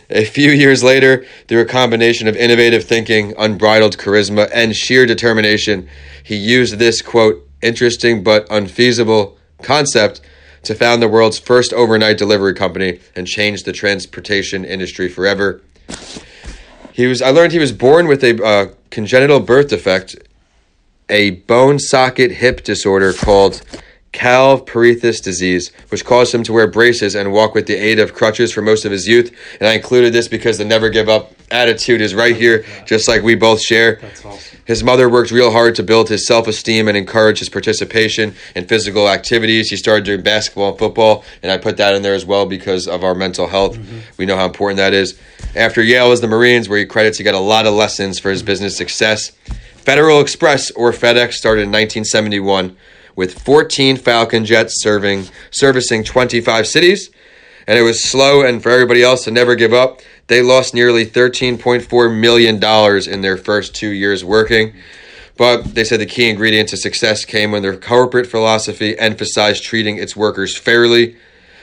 A 0.10 0.24
few 0.24 0.52
years 0.52 0.84
later, 0.84 1.26
through 1.48 1.62
a 1.62 1.66
combination 1.66 2.28
of 2.28 2.36
innovative 2.38 2.86
thinking, 2.86 3.34
unbridled 3.38 3.98
charisma, 3.98 4.50
and 4.54 4.76
sheer 4.76 5.06
determination, 5.06 5.90
he 6.24 6.36
used 6.36 6.76
this, 6.76 7.02
quote, 7.02 7.46
interesting 7.62 8.24
but 8.24 8.48
unfeasible 8.50 9.38
concept 9.62 10.22
to 10.64 10.76
found 10.76 11.02
the 11.02 11.08
world's 11.08 11.40
first 11.40 11.74
overnight 11.74 12.18
delivery 12.18 12.54
company 12.54 13.00
and 13.16 13.28
change 13.28 13.64
the 13.64 13.74
transportation 13.74 14.64
industry 14.64 15.10
forever. 15.10 15.62
He 16.94 17.06
was 17.06 17.22
I 17.22 17.30
learned 17.30 17.52
he 17.52 17.60
was 17.60 17.72
born 17.72 18.08
with 18.08 18.24
a 18.24 18.44
uh, 18.44 18.68
congenital 18.90 19.40
birth 19.40 19.70
defect, 19.70 20.16
a 21.10 21.32
bone 21.32 21.80
socket 21.80 22.32
hip 22.32 22.64
disorder 22.64 23.14
called 23.14 23.62
Calvé-Perthes 24.14 25.22
disease, 25.22 25.72
which 25.90 26.06
caused 26.06 26.34
him 26.34 26.44
to 26.44 26.54
wear 26.54 26.68
braces 26.68 27.16
and 27.16 27.32
walk 27.32 27.54
with 27.54 27.68
the 27.68 27.76
aid 27.76 28.00
of 28.00 28.14
crutches 28.14 28.52
for 28.52 28.62
most 28.62 28.86
of 28.86 28.92
his 28.92 29.08
youth. 29.08 29.36
And 29.60 29.68
I 29.68 29.74
included 29.74 30.14
this 30.14 30.28
because 30.28 30.58
the 30.58 30.66
never 30.66 30.90
give 30.90 31.10
up 31.10 31.34
attitude 31.52 32.02
is 32.02 32.16
right 32.16 32.36
here, 32.36 32.66
just 32.86 33.08
like 33.08 33.22
we 33.22 33.36
both 33.36 33.62
share. 33.62 34.00
Awesome. 34.04 34.58
His 34.66 34.84
mother 34.84 35.08
worked 35.08 35.32
real 35.32 35.52
hard 35.52 35.76
to 35.76 35.84
build 35.84 36.10
his 36.10 36.28
self 36.28 36.48
esteem 36.48 36.90
and 36.90 36.98
encourage 36.98 37.40
his 37.40 37.48
participation 37.48 38.36
in 38.54 38.66
physical 38.66 39.08
activities. 39.08 39.70
He 39.70 39.78
started 39.78 40.04
doing 40.04 40.24
basketball 40.24 40.72
and 40.72 40.80
football, 40.80 41.24
and 41.42 41.52
I 41.52 41.58
put 41.58 41.78
that 41.78 41.96
in 41.96 42.02
there 42.02 42.16
as 42.16 42.26
well 42.26 42.46
because 42.46 42.86
of 42.86 43.04
our 43.04 43.16
mental 43.16 43.48
health. 43.48 43.78
Mm-hmm. 43.78 44.00
We 44.18 44.26
know 44.26 44.36
how 44.36 44.46
important 44.46 44.78
that 44.78 44.94
is. 44.94 45.18
After 45.56 45.82
Yale 45.82 46.10
was 46.10 46.20
the 46.20 46.28
Marines, 46.28 46.68
where 46.68 46.80
he 46.80 46.86
credits 46.86 47.18
he 47.18 47.24
got 47.24 47.34
a 47.34 47.40
lot 47.40 47.66
of 47.66 47.74
lessons 47.74 48.20
for 48.20 48.30
his 48.30 48.44
business 48.44 48.78
success. 48.78 49.32
Federal 49.78 50.20
Express 50.20 50.70
or 50.72 50.92
FedEx 50.92 51.34
started 51.34 51.62
in 51.62 51.70
1971 51.70 52.76
with 53.18 53.38
14 53.42 53.98
Falcon 53.98 54.46
jets 54.46 54.82
serving 54.82 55.26
servicing 55.52 56.06
25 56.06 56.66
cities 56.66 57.10
and 57.68 57.78
it 57.78 57.82
was 57.82 58.10
slow 58.10 58.44
and 58.44 58.64
for 58.64 58.70
everybody 58.72 59.04
else 59.04 59.26
to 59.26 59.32
never 59.32 59.54
give 59.56 59.74
up. 59.74 60.00
They 60.28 60.42
lost 60.42 60.74
nearly 60.74 61.06
$13.4 61.06 62.18
million 62.18 62.56
in 63.14 63.22
their 63.22 63.38
first 63.38 63.76
two 63.76 63.90
years 63.90 64.24
working. 64.24 64.74
But 65.36 65.76
they 65.76 65.84
said 65.84 66.00
the 66.00 66.06
key 66.06 66.30
ingredient 66.30 66.70
to 66.70 66.78
success 66.78 67.26
came 67.26 67.52
when 67.52 67.62
their 67.62 67.78
corporate 67.78 68.26
philosophy 68.26 68.98
emphasized 68.98 69.64
treating 69.64 69.98
its 69.98 70.16
workers 70.16 70.58
fairly. 70.58 71.18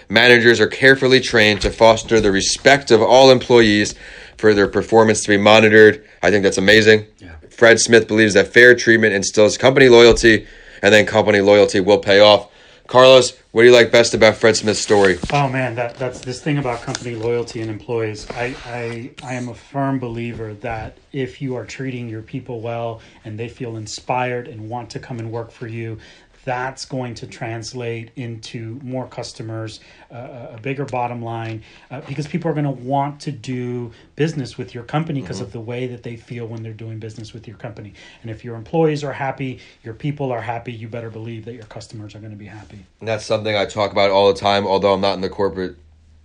Managers 0.08 0.60
are 0.60 0.68
carefully 0.68 1.20
trained 1.20 1.62
to 1.62 1.70
foster 1.70 2.20
the 2.20 2.30
respect 2.30 2.90
of 2.90 3.02
all 3.02 3.30
employees 3.30 3.94
for 4.36 4.54
their 4.54 4.68
performance 4.68 5.22
to 5.22 5.28
be 5.28 5.38
monitored. 5.38 6.04
I 6.22 6.30
think 6.30 6.44
that's 6.44 6.58
amazing. 6.58 7.06
Yeah. 7.18 7.32
Fred 7.50 7.80
Smith 7.80 8.06
believes 8.06 8.34
that 8.34 8.48
fair 8.48 8.74
treatment 8.74 9.14
instills 9.14 9.56
company 9.56 9.88
loyalty, 9.88 10.46
and 10.82 10.92
then 10.92 11.06
company 11.06 11.40
loyalty 11.40 11.80
will 11.80 11.98
pay 11.98 12.20
off. 12.20 12.50
Carlos, 12.86 13.32
what 13.52 13.62
do 13.62 13.68
you 13.68 13.72
like 13.72 13.90
best 13.90 14.12
about 14.12 14.36
Fred 14.36 14.56
Smith's 14.56 14.80
story? 14.80 15.18
Oh 15.32 15.48
man, 15.48 15.74
that 15.76 15.94
that's 15.94 16.20
this 16.20 16.42
thing 16.42 16.58
about 16.58 16.82
company 16.82 17.14
loyalty 17.14 17.62
and 17.62 17.70
employees. 17.70 18.30
I, 18.32 18.54
I 18.66 19.10
I 19.22 19.34
am 19.34 19.48
a 19.48 19.54
firm 19.54 19.98
believer 19.98 20.52
that 20.54 20.98
if 21.10 21.40
you 21.40 21.56
are 21.56 21.64
treating 21.64 22.10
your 22.10 22.20
people 22.20 22.60
well 22.60 23.00
and 23.24 23.38
they 23.38 23.48
feel 23.48 23.76
inspired 23.76 24.48
and 24.48 24.68
want 24.68 24.90
to 24.90 24.98
come 24.98 25.18
and 25.18 25.32
work 25.32 25.50
for 25.50 25.66
you, 25.66 25.98
that's 26.44 26.84
going 26.84 27.14
to 27.14 27.26
translate 27.26 28.10
into 28.16 28.78
more 28.82 29.06
customers, 29.06 29.80
uh, 30.10 30.48
a 30.52 30.60
bigger 30.62 30.84
bottom 30.84 31.22
line, 31.22 31.62
uh, 31.90 32.00
because 32.02 32.26
people 32.26 32.50
are 32.50 32.54
going 32.54 32.64
to 32.64 32.70
want 32.70 33.20
to 33.20 33.32
do 33.32 33.92
business 34.16 34.56
with 34.58 34.74
your 34.74 34.84
company 34.84 35.20
because 35.20 35.34
Mm-hmm. 35.38 35.44
of 35.46 35.52
the 35.52 35.60
way 35.60 35.86
that 35.88 36.02
they 36.02 36.16
feel 36.16 36.46
when 36.46 36.62
they're 36.62 36.72
doing 36.72 36.98
business 36.98 37.32
with 37.32 37.48
your 37.48 37.56
company. 37.56 37.92
And 38.22 38.30
if 38.30 38.44
your 38.44 38.56
employees 38.56 39.02
are 39.02 39.12
happy, 39.12 39.58
your 39.82 39.94
people 39.94 40.30
are 40.30 40.40
happy, 40.40 40.72
you 40.72 40.88
better 40.88 41.10
believe 41.10 41.44
that 41.46 41.54
your 41.54 41.64
customers 41.64 42.14
are 42.14 42.20
going 42.20 42.30
to 42.30 42.36
be 42.36 42.46
happy. 42.46 42.84
And 43.00 43.08
that's 43.08 43.26
something 43.26 43.56
I 43.56 43.66
talk 43.66 43.90
about 43.90 44.10
all 44.10 44.32
the 44.32 44.38
time, 44.38 44.66
although 44.66 44.92
I'm 44.94 45.00
not 45.00 45.14
in 45.14 45.20
the 45.22 45.28
corporate 45.28 45.76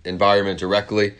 environment 0.04 0.58
directly. 0.60 1.14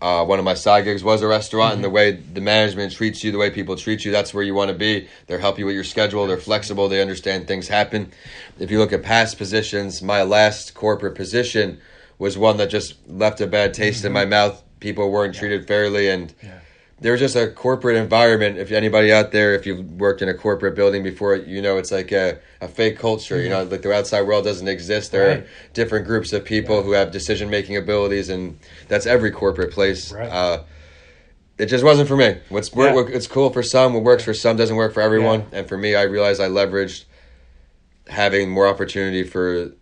Uh, 0.00 0.24
one 0.24 0.38
of 0.38 0.44
my 0.46 0.54
side 0.54 0.84
gigs 0.84 1.04
was 1.04 1.20
a 1.20 1.26
restaurant, 1.28 1.74
and 1.74 1.84
the 1.84 1.90
way 1.90 2.12
the 2.12 2.40
management 2.40 2.92
treats 2.92 3.22
you, 3.22 3.30
the 3.30 3.38
way 3.38 3.50
people 3.50 3.76
treat 3.76 4.04
you, 4.04 4.10
that's 4.10 4.32
where 4.32 4.42
you 4.42 4.54
want 4.54 4.70
to 4.70 4.74
be. 4.74 5.06
They 5.26 5.38
help 5.38 5.58
you 5.58 5.66
with 5.66 5.74
your 5.74 5.84
schedule. 5.84 6.26
They're 6.26 6.38
flexible. 6.38 6.88
They 6.88 7.02
understand 7.02 7.46
things 7.46 7.68
happen. 7.68 8.10
If 8.58 8.70
you 8.70 8.78
look 8.78 8.94
at 8.94 9.02
past 9.02 9.36
positions, 9.36 10.00
my 10.00 10.22
last 10.22 10.72
corporate 10.72 11.14
position 11.14 11.80
was 12.18 12.38
one 12.38 12.56
that 12.56 12.70
just 12.70 12.94
left 13.08 13.40
a 13.42 13.46
bad 13.46 13.74
taste 13.74 14.04
in 14.04 14.12
my 14.12 14.24
mouth. 14.24 14.62
People 14.80 15.10
weren't 15.10 15.34
treated 15.34 15.66
fairly, 15.66 16.08
and 16.08 16.32
Yeah. 16.42 16.60
There 17.00 17.12
was 17.12 17.20
just 17.20 17.34
a 17.36 17.48
corporate 17.50 17.96
environment. 17.96 18.58
If 18.58 18.72
anybody 18.72 19.10
out 19.12 19.32
there, 19.32 19.54
if 19.54 19.64
you've 19.66 19.84
worked 19.92 20.20
in 20.22 20.28
a 20.28 20.34
corporate 20.34 20.74
building 20.74 21.02
before, 21.02 21.34
you 21.36 21.62
know 21.62 21.78
it's 21.78 21.90
like 21.90 22.12
a, 22.12 22.38
a 22.60 22.68
fake 22.68 22.98
culture. 22.98 23.40
You 23.40 23.48
know, 23.48 23.64
like 23.64 23.82
the 23.82 23.92
outside 23.94 24.22
world 24.22 24.44
doesn't 24.44 24.68
exist. 24.68 25.10
There 25.12 25.26
Right. 25.28 25.38
are 25.40 25.46
different 25.72 26.06
groups 26.06 26.32
of 26.32 26.44
people 26.44 26.82
who 26.82 26.92
have 26.92 27.10
decision 27.10 27.48
making 27.48 27.76
abilities, 27.76 28.28
and 28.28 28.58
that's 28.88 29.06
every 29.06 29.30
corporate 29.30 29.72
place. 29.72 30.12
Right. 30.12 30.28
Uh, 30.30 30.62
it 31.58 31.66
just 31.66 31.84
wasn't 31.84 32.08
for 32.08 32.16
me. 32.16 32.36
What's 32.50 32.70
Yeah. 32.74 32.92
what- 32.94 33.10
it's 33.10 33.26
cool 33.26 33.50
for 33.50 33.62
some, 33.62 33.94
what 33.94 34.02
works 34.02 34.24
for 34.24 34.34
some 34.34 34.56
doesn't 34.56 34.76
work 34.76 34.92
for 34.94 35.00
everyone. 35.00 35.44
And 35.52 35.66
for 35.68 35.76
me, 35.78 35.94
I 35.94 36.02
realized 36.02 36.40
I 36.40 36.48
leveraged 36.48 37.04
having 38.08 38.50
more 38.50 38.66
opportunity 38.66 39.22
for 39.24 39.72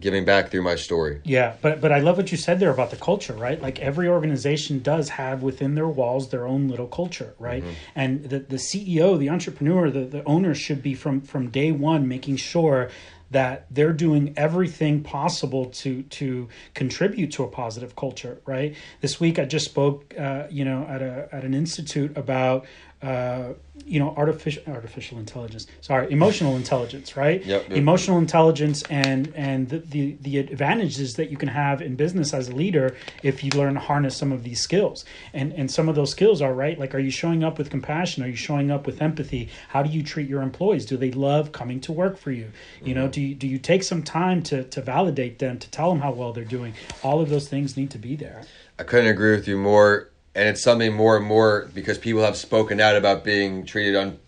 giving 0.00 0.24
back 0.24 0.50
through 0.50 0.62
my 0.62 0.76
story. 0.76 1.20
Yeah, 1.24 1.54
but 1.60 1.80
but 1.80 1.92
I 1.92 2.00
love 2.00 2.16
what 2.16 2.30
you 2.32 2.38
said 2.38 2.60
there 2.60 2.70
about 2.70 2.90
the 2.90 2.96
culture, 2.96 3.34
right? 3.34 3.60
Like 3.60 3.78
every 3.80 4.08
organization 4.08 4.80
does 4.80 5.10
have 5.10 5.42
within 5.42 5.74
their 5.74 5.88
walls 5.88 6.30
their 6.30 6.46
own 6.46 6.68
little 6.68 6.86
culture, 6.86 7.34
right? 7.38 7.64
And 7.94 8.24
the 8.24 8.40
the 8.40 8.56
CEO, 8.56 9.18
the 9.18 9.30
entrepreneur, 9.30 9.90
the 9.90 10.04
the 10.04 10.24
owner 10.24 10.54
should 10.54 10.82
be 10.82 10.94
from 10.94 11.20
from 11.20 11.50
day 11.50 11.72
one 11.72 12.08
making 12.08 12.36
sure 12.36 12.90
that 13.30 13.66
they're 13.70 13.92
doing 13.92 14.32
everything 14.36 15.02
possible 15.02 15.66
to 15.66 16.02
to 16.04 16.48
contribute 16.74 17.32
to 17.32 17.44
a 17.44 17.48
positive 17.48 17.94
culture, 17.94 18.40
right? 18.46 18.74
This 19.00 19.20
week 19.20 19.38
I 19.38 19.44
just 19.44 19.66
spoke, 19.66 20.14
uh, 20.18 20.46
you 20.50 20.64
know, 20.64 20.84
at 20.88 21.02
a 21.02 21.28
at 21.32 21.44
an 21.44 21.54
institute 21.54 22.16
about 22.16 22.66
uh, 23.00 23.52
you 23.84 24.00
know 24.00 24.12
artificial 24.16 24.62
artificial 24.66 25.18
intelligence. 25.18 25.66
Sorry, 25.80 26.10
emotional 26.10 26.56
intelligence, 26.56 27.16
right? 27.16 27.44
Yep, 27.44 27.68
yep. 27.68 27.78
Emotional 27.78 28.18
intelligence 28.18 28.82
and 28.90 29.32
and 29.36 29.68
the, 29.68 29.78
the 29.78 30.16
the 30.20 30.38
advantages 30.38 31.14
that 31.14 31.30
you 31.30 31.36
can 31.36 31.48
have 31.48 31.80
in 31.80 31.94
business 31.94 32.34
as 32.34 32.48
a 32.48 32.54
leader 32.54 32.96
if 33.22 33.44
you 33.44 33.50
learn 33.52 33.74
to 33.74 33.80
harness 33.80 34.16
some 34.16 34.32
of 34.32 34.42
these 34.42 34.60
skills. 34.60 35.04
And 35.32 35.52
and 35.52 35.70
some 35.70 35.88
of 35.88 35.94
those 35.94 36.10
skills 36.10 36.42
are 36.42 36.52
right. 36.52 36.78
Like, 36.78 36.94
are 36.94 36.98
you 36.98 37.10
showing 37.10 37.44
up 37.44 37.56
with 37.56 37.70
compassion? 37.70 38.24
Are 38.24 38.28
you 38.28 38.36
showing 38.36 38.70
up 38.70 38.84
with 38.84 39.00
empathy? 39.00 39.48
How 39.68 39.82
do 39.84 39.90
you 39.90 40.02
treat 40.02 40.28
your 40.28 40.42
employees? 40.42 40.84
Do 40.84 40.96
they 40.96 41.12
love 41.12 41.52
coming 41.52 41.80
to 41.82 41.92
work 41.92 42.18
for 42.18 42.32
you? 42.32 42.50
You 42.82 42.94
know, 42.94 43.06
do 43.06 43.20
you, 43.20 43.34
do 43.34 43.46
you 43.46 43.58
take 43.58 43.84
some 43.84 44.02
time 44.02 44.42
to 44.44 44.64
to 44.64 44.82
validate 44.82 45.38
them 45.38 45.58
to 45.60 45.70
tell 45.70 45.90
them 45.90 46.00
how 46.00 46.10
well 46.10 46.32
they're 46.32 46.44
doing? 46.44 46.74
All 47.04 47.20
of 47.20 47.28
those 47.28 47.48
things 47.48 47.76
need 47.76 47.90
to 47.92 47.98
be 47.98 48.16
there. 48.16 48.42
I 48.78 48.82
couldn't 48.82 49.06
agree 49.06 49.32
with 49.32 49.48
you 49.48 49.56
more, 49.56 50.10
and 50.34 50.48
it's 50.48 50.62
something 50.62 50.92
more 50.92 51.16
and 51.16 51.26
more 51.26 51.68
because 51.74 51.98
people 51.98 52.22
have 52.22 52.36
spoken 52.36 52.80
out 52.80 52.96
about 52.96 53.24
being 53.24 53.64
treated 53.66 53.96
on. 53.96 54.18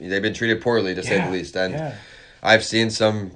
They've 0.00 0.22
been 0.22 0.34
treated 0.34 0.60
poorly, 0.62 0.94
to 0.94 1.02
say 1.02 1.20
the 1.20 1.30
least, 1.30 1.56
and 1.56 1.74
yeah. 1.74 1.94
I've 2.42 2.64
seen 2.64 2.90
some 2.90 3.32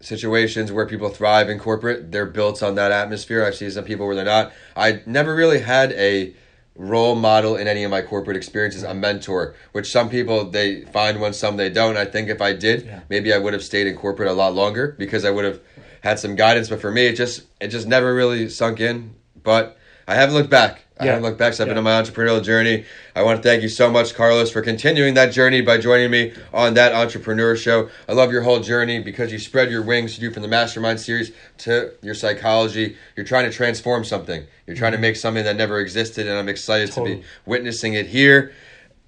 situations 0.00 0.70
where 0.70 0.86
people 0.86 1.08
thrive 1.08 1.48
in 1.48 1.58
corporate. 1.58 2.12
They're 2.12 2.26
built 2.26 2.62
on 2.62 2.74
that 2.74 2.92
atmosphere. 2.92 3.44
I've 3.44 3.54
seen 3.54 3.70
some 3.70 3.84
people 3.84 4.06
where 4.06 4.14
they're 4.14 4.24
not. 4.24 4.52
I 4.76 5.00
never 5.06 5.34
really 5.34 5.60
had 5.60 5.92
a 5.92 6.34
role 6.76 7.14
model 7.14 7.56
in 7.56 7.66
any 7.66 7.82
of 7.84 7.90
my 7.90 8.02
corporate 8.02 8.36
experiences, 8.36 8.82
a 8.82 8.92
mentor, 8.92 9.54
which 9.72 9.90
some 9.90 10.10
people 10.10 10.50
they 10.50 10.82
find 10.82 11.18
one, 11.20 11.32
some 11.32 11.56
they 11.56 11.70
don't. 11.70 11.96
I 11.96 12.04
think 12.04 12.28
if 12.28 12.42
I 12.42 12.52
did, 12.52 12.84
Yeah. 12.84 13.00
maybe 13.08 13.32
I 13.32 13.38
would 13.38 13.54
have 13.54 13.64
stayed 13.64 13.86
in 13.86 13.96
corporate 13.96 14.28
a 14.28 14.34
lot 14.34 14.54
longer 14.54 14.94
because 14.98 15.24
I 15.24 15.30
would 15.30 15.46
have 15.46 15.60
had 16.02 16.18
some 16.18 16.34
guidance. 16.34 16.68
But 16.68 16.82
for 16.82 16.90
me, 16.90 17.06
it 17.06 17.14
just 17.14 17.44
it 17.60 17.68
just 17.68 17.86
never 17.86 18.14
really 18.14 18.50
sunk 18.50 18.80
in. 18.80 19.14
But 19.42 19.78
I 20.08 20.14
haven't 20.14 20.34
looked 20.34 20.50
back. 20.50 20.82
I 20.98 21.04
Yeah. 21.04 21.10
haven't 21.12 21.24
looked 21.24 21.38
back. 21.38 21.52
So 21.52 21.62
I've 21.62 21.68
been 21.68 21.76
on 21.76 21.84
my 21.84 22.00
entrepreneurial 22.00 22.42
journey. 22.42 22.84
I 23.14 23.22
want 23.22 23.42
to 23.42 23.46
thank 23.46 23.62
you 23.62 23.68
so 23.68 23.90
much, 23.90 24.14
Carlos, 24.14 24.50
for 24.50 24.62
continuing 24.62 25.12
that 25.14 25.30
journey 25.30 25.60
by 25.60 25.76
joining 25.76 26.10
me 26.10 26.32
on 26.54 26.74
that 26.74 26.94
entrepreneur 26.94 27.54
show. 27.54 27.90
I 28.08 28.12
love 28.12 28.32
your 28.32 28.42
whole 28.42 28.60
journey 28.60 29.00
because 29.00 29.30
you 29.30 29.38
spread 29.38 29.70
your 29.70 29.82
wings. 29.82 30.18
You 30.18 30.28
do 30.28 30.32
from 30.32 30.42
the 30.42 30.48
mastermind 30.48 31.00
series 31.00 31.32
to 31.58 31.92
your 32.02 32.14
psychology. 32.14 32.96
You're 33.14 33.26
trying 33.26 33.44
to 33.44 33.54
transform 33.54 34.04
something. 34.04 34.44
You're 34.66 34.76
trying 34.76 34.92
to 34.92 34.96
mm-hmm. 34.96 35.02
make 35.02 35.16
something 35.16 35.44
that 35.44 35.56
never 35.56 35.80
existed, 35.80 36.26
and 36.26 36.38
I'm 36.38 36.48
excited 36.48 36.92
to 36.92 37.04
be 37.04 37.22
witnessing 37.44 37.92
it 37.92 38.06
here. 38.06 38.52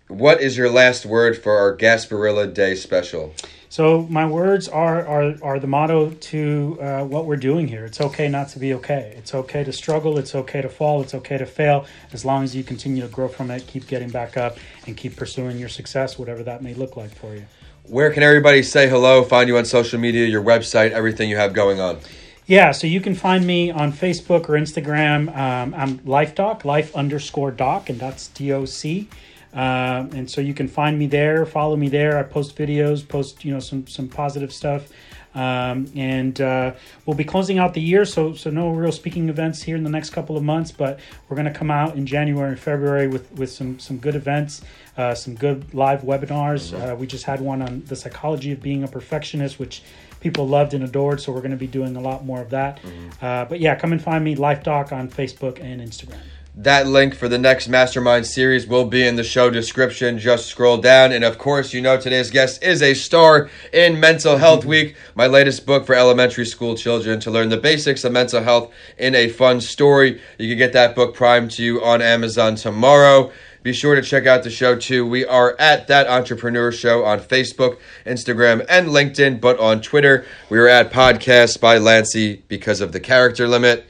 What 0.09 0.43
is 0.43 0.59
your 0.59 0.71
last 0.71 1.07
word 1.07 1.43
for 1.43 1.57
our 1.57 1.77
Gasparilla 1.77 2.53
Day 2.53 2.75
special? 2.75 3.35
So 3.71 4.07
my 4.09 4.27
words 4.27 4.67
are 4.67 5.07
are 5.07 5.35
are 5.43 5.59
the 5.59 5.67
motto 5.67 6.11
to 6.11 6.79
uh, 6.81 7.05
what 7.05 7.27
we're 7.27 7.37
doing 7.37 7.69
here. 7.69 7.85
It's 7.85 8.01
okay 8.01 8.29
not 8.29 8.49
to 8.51 8.59
be 8.59 8.73
okay. 8.75 9.15
It's 9.17 9.35
okay 9.35 9.63
to 9.63 9.73
struggle. 9.73 10.19
It's 10.19 10.35
okay 10.35 10.63
to 10.63 10.69
fall. 10.69 11.03
It's 11.03 11.15
okay 11.15 11.37
to 11.37 11.47
fail. 11.47 11.85
As 12.13 12.25
long 12.25 12.45
as 12.45 12.57
you 12.57 12.65
continue 12.65 13.03
to 13.03 13.09
grow 13.09 13.29
from 13.29 13.51
it, 13.51 13.67
keep 13.67 13.87
getting 13.87 14.09
back 14.09 14.37
up, 14.37 14.57
and 14.87 14.97
keep 14.97 15.17
pursuing 15.17 15.59
your 15.59 15.69
success, 15.69 16.19
whatever 16.19 16.43
that 16.45 16.63
may 16.63 16.75
look 16.75 16.97
like 16.97 17.15
for 17.15 17.35
you. 17.35 17.45
Where 17.85 18.11
can 18.11 18.23
everybody 18.23 18.63
say 18.63 18.89
hello, 18.89 19.23
find 19.23 19.49
you 19.49 19.57
on 19.59 19.65
social 19.65 19.99
media, 19.99 20.27
your 20.27 20.43
website, 20.43 20.91
everything 20.93 21.31
you 21.31 21.37
have 21.37 21.53
going 21.53 21.81
on? 21.81 21.99
Yeah, 22.47 22.73
so 22.73 22.87
you 22.87 23.03
can 23.03 23.15
find 23.15 23.47
me 23.47 23.71
on 23.71 23.93
Facebook 23.93 24.49
or 24.49 24.55
Instagram. 24.55 25.35
Um, 25.37 25.75
I'm 25.75 26.01
Life 26.07 26.35
Doc, 26.35 26.65
Life 26.65 26.97
underscore 26.97 27.51
Doc, 27.51 27.91
and 27.91 28.01
that's 28.01 28.29
D 28.29 28.51
O 28.53 28.65
C. 28.65 29.09
Um, 29.53 30.11
and 30.13 30.31
so 30.31 30.41
you 30.41 30.55
can 30.55 30.69
find 30.69 30.99
me 30.99 31.07
there, 31.07 31.47
follow 31.47 31.77
me 31.77 31.89
there. 31.89 32.19
I 32.19 32.23
post 32.23 32.57
videos, 32.57 33.07
post 33.07 33.45
you 33.45 33.53
know 33.53 33.61
some 33.61 33.87
some 33.87 34.09
positive 34.09 34.53
stuff, 34.53 34.89
um, 35.35 35.91
and 35.95 36.39
uh, 36.41 36.75
we'll 37.07 37.17
be 37.17 37.25
closing 37.25 37.59
out 37.59 37.75
the 37.75 37.81
year. 37.81 38.05
So 38.05 38.35
so 38.35 38.51
no 38.51 38.71
real 38.71 38.93
speaking 38.93 39.29
events 39.29 39.63
here 39.63 39.77
in 39.77 39.85
the 39.85 39.91
next 39.91 40.11
couple 40.11 40.37
of 40.37 40.43
months, 40.43 40.71
but 40.71 41.01
we're 41.29 41.37
going 41.37 41.53
to 41.53 41.59
come 41.59 41.71
out 41.71 41.97
in 41.97 42.05
January 42.07 42.51
and 42.51 42.61
February 42.61 43.09
with 43.09 43.33
with 43.33 43.51
some 43.51 43.79
some 43.79 43.97
good 43.97 44.15
events, 44.15 44.63
uh, 44.99 45.15
some 45.15 45.35
good 45.35 45.73
live 45.73 46.03
webinars. 46.03 46.73
Uh, 46.79 46.95
we 46.95 47.07
just 47.07 47.25
had 47.25 47.41
one 47.41 47.63
on 47.63 47.83
the 47.87 47.97
psychology 47.97 48.53
of 48.53 48.61
being 48.61 48.85
a 48.85 48.89
perfectionist, 48.89 49.59
which 49.59 49.83
people 50.21 50.47
loved 50.47 50.75
and 50.75 50.85
adored. 50.85 51.21
So 51.21 51.33
we're 51.33 51.41
going 51.41 51.53
to 51.53 51.57
be 51.57 51.67
doing 51.67 51.97
a 51.97 52.01
lot 52.01 52.25
more 52.25 52.41
of 52.41 52.51
that. 52.51 52.81
Uh, 53.23 53.45
but 53.47 53.61
yeah, 53.61 53.77
come 53.77 53.93
and 53.93 54.03
find 54.03 54.23
me, 54.25 54.35
Life 54.35 54.63
Doc, 54.63 54.93
on 54.93 55.09
Facebook 55.09 55.61
and 55.63 55.81
Instagram. 55.81 56.21
That 56.62 56.88
link 56.88 57.14
for 57.14 57.29
the 57.29 57.38
next 57.38 57.68
Mastermind 57.68 58.27
series 58.27 58.66
will 58.66 58.85
be 58.85 59.07
in 59.07 59.14
the 59.14 59.23
show 59.23 59.49
description. 59.49 60.18
Just 60.18 60.47
scroll 60.47 60.77
down. 60.77 61.12
And 61.12 61.23
of 61.23 61.38
course, 61.38 61.73
you 61.73 61.81
know 61.81 62.01
today's 62.01 62.33
guest 62.33 62.64
is 62.64 62.83
a 62.83 62.94
star 62.94 63.49
in 63.73 64.01
Mental 64.01 64.37
Health 64.38 64.62
mm-hmm. 64.62 64.68
Week, 64.68 64.97
my 65.14 65.29
latest 65.29 65.66
book 65.66 65.87
for 65.87 65.94
elementary 65.94 66.44
school 66.44 66.75
children 66.75 67.21
to 67.21 67.31
learn 67.31 67.49
the 67.49 67.59
basics 67.59 68.03
of 68.03 68.11
mental 68.11 68.42
health 68.42 68.73
in 68.99 69.14
a 69.14 69.29
fun 69.29 69.61
story. 69.61 70.21
You 70.37 70.49
can 70.49 70.59
get 70.59 70.73
that 70.73 70.97
book 70.97 71.14
primed 71.14 71.53
to 71.53 71.62
you 71.62 71.85
on 71.85 72.03
Amazon 72.03 72.57
tomorrow. 72.57 73.31
Be 73.62 73.73
sure 73.73 73.94
to 73.94 74.03
check 74.03 74.27
out 74.27 74.42
the 74.42 74.51
show 74.51 74.75
too. 74.75 75.07
We 75.07 75.25
are 75.25 75.55
at 75.61 75.87
That 75.87 76.09
Entrepreneur 76.09 76.73
Show 76.73 77.05
on 77.05 77.21
Facebook, 77.21 77.79
Instagram, 78.05 78.66
and 78.68 78.88
LinkedIn, 78.88 79.40
but 79.40 79.61
on 79.61 79.81
Twitter, 79.81 80.27
we 80.51 80.59
are 80.59 80.66
at 80.66 80.92
Podcast 80.92 81.61
by 81.61 81.79
Lancy 81.79 82.42
because 82.49 82.81
of 82.81 82.90
the 82.90 82.99
character 82.99 83.47
limit. 83.47 83.87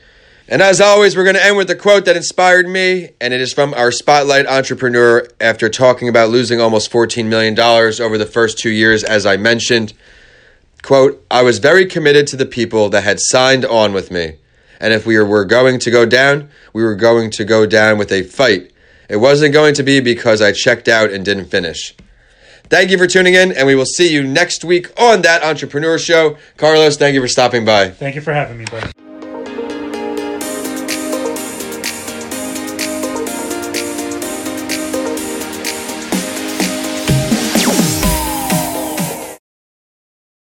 And 0.50 0.62
as 0.62 0.80
always, 0.80 1.14
we're 1.14 1.24
going 1.24 1.36
to 1.36 1.44
end 1.44 1.58
with 1.58 1.68
a 1.68 1.74
quote 1.74 2.06
that 2.06 2.16
inspired 2.16 2.66
me, 2.66 3.10
and 3.20 3.34
it 3.34 3.40
is 3.40 3.52
from 3.52 3.74
our 3.74 3.92
spotlight 3.92 4.46
entrepreneur 4.46 5.28
after 5.38 5.68
talking 5.68 6.08
about 6.08 6.30
losing 6.30 6.58
almost 6.58 6.90
$14 6.90 7.26
million 7.26 7.58
over 7.60 8.16
the 8.16 8.24
first 8.24 8.58
two 8.58 8.70
years, 8.70 9.04
as 9.04 9.26
I 9.26 9.36
mentioned. 9.36 9.92
Quote, 10.82 11.22
I 11.30 11.42
was 11.42 11.58
very 11.58 11.84
committed 11.84 12.26
to 12.28 12.36
the 12.36 12.46
people 12.46 12.88
that 12.88 13.04
had 13.04 13.18
signed 13.20 13.66
on 13.66 13.92
with 13.92 14.10
me. 14.10 14.36
And 14.80 14.94
if 14.94 15.04
we 15.04 15.18
were 15.18 15.44
going 15.44 15.80
to 15.80 15.90
go 15.90 16.06
down, 16.06 16.48
we 16.72 16.82
were 16.82 16.94
going 16.94 17.30
to 17.32 17.44
go 17.44 17.66
down 17.66 17.98
with 17.98 18.10
a 18.10 18.22
fight. 18.22 18.72
It 19.10 19.16
wasn't 19.16 19.52
going 19.52 19.74
to 19.74 19.82
be 19.82 20.00
because 20.00 20.40
I 20.40 20.52
checked 20.52 20.88
out 20.88 21.10
and 21.10 21.26
didn't 21.26 21.46
finish. 21.46 21.94
Thank 22.70 22.90
you 22.90 22.96
for 22.96 23.06
tuning 23.06 23.34
in, 23.34 23.52
and 23.52 23.66
we 23.66 23.74
will 23.74 23.86
see 23.86 24.10
you 24.10 24.22
next 24.22 24.64
week 24.64 24.98
on 24.98 25.22
That 25.22 25.42
Entrepreneur 25.42 25.98
Show. 25.98 26.38
Carlos, 26.56 26.96
thank 26.96 27.14
you 27.14 27.20
for 27.20 27.28
stopping 27.28 27.66
by. 27.66 27.90
Thank 27.90 28.14
you 28.14 28.22
for 28.22 28.32
having 28.32 28.56
me, 28.56 28.64
bro. 28.64 28.80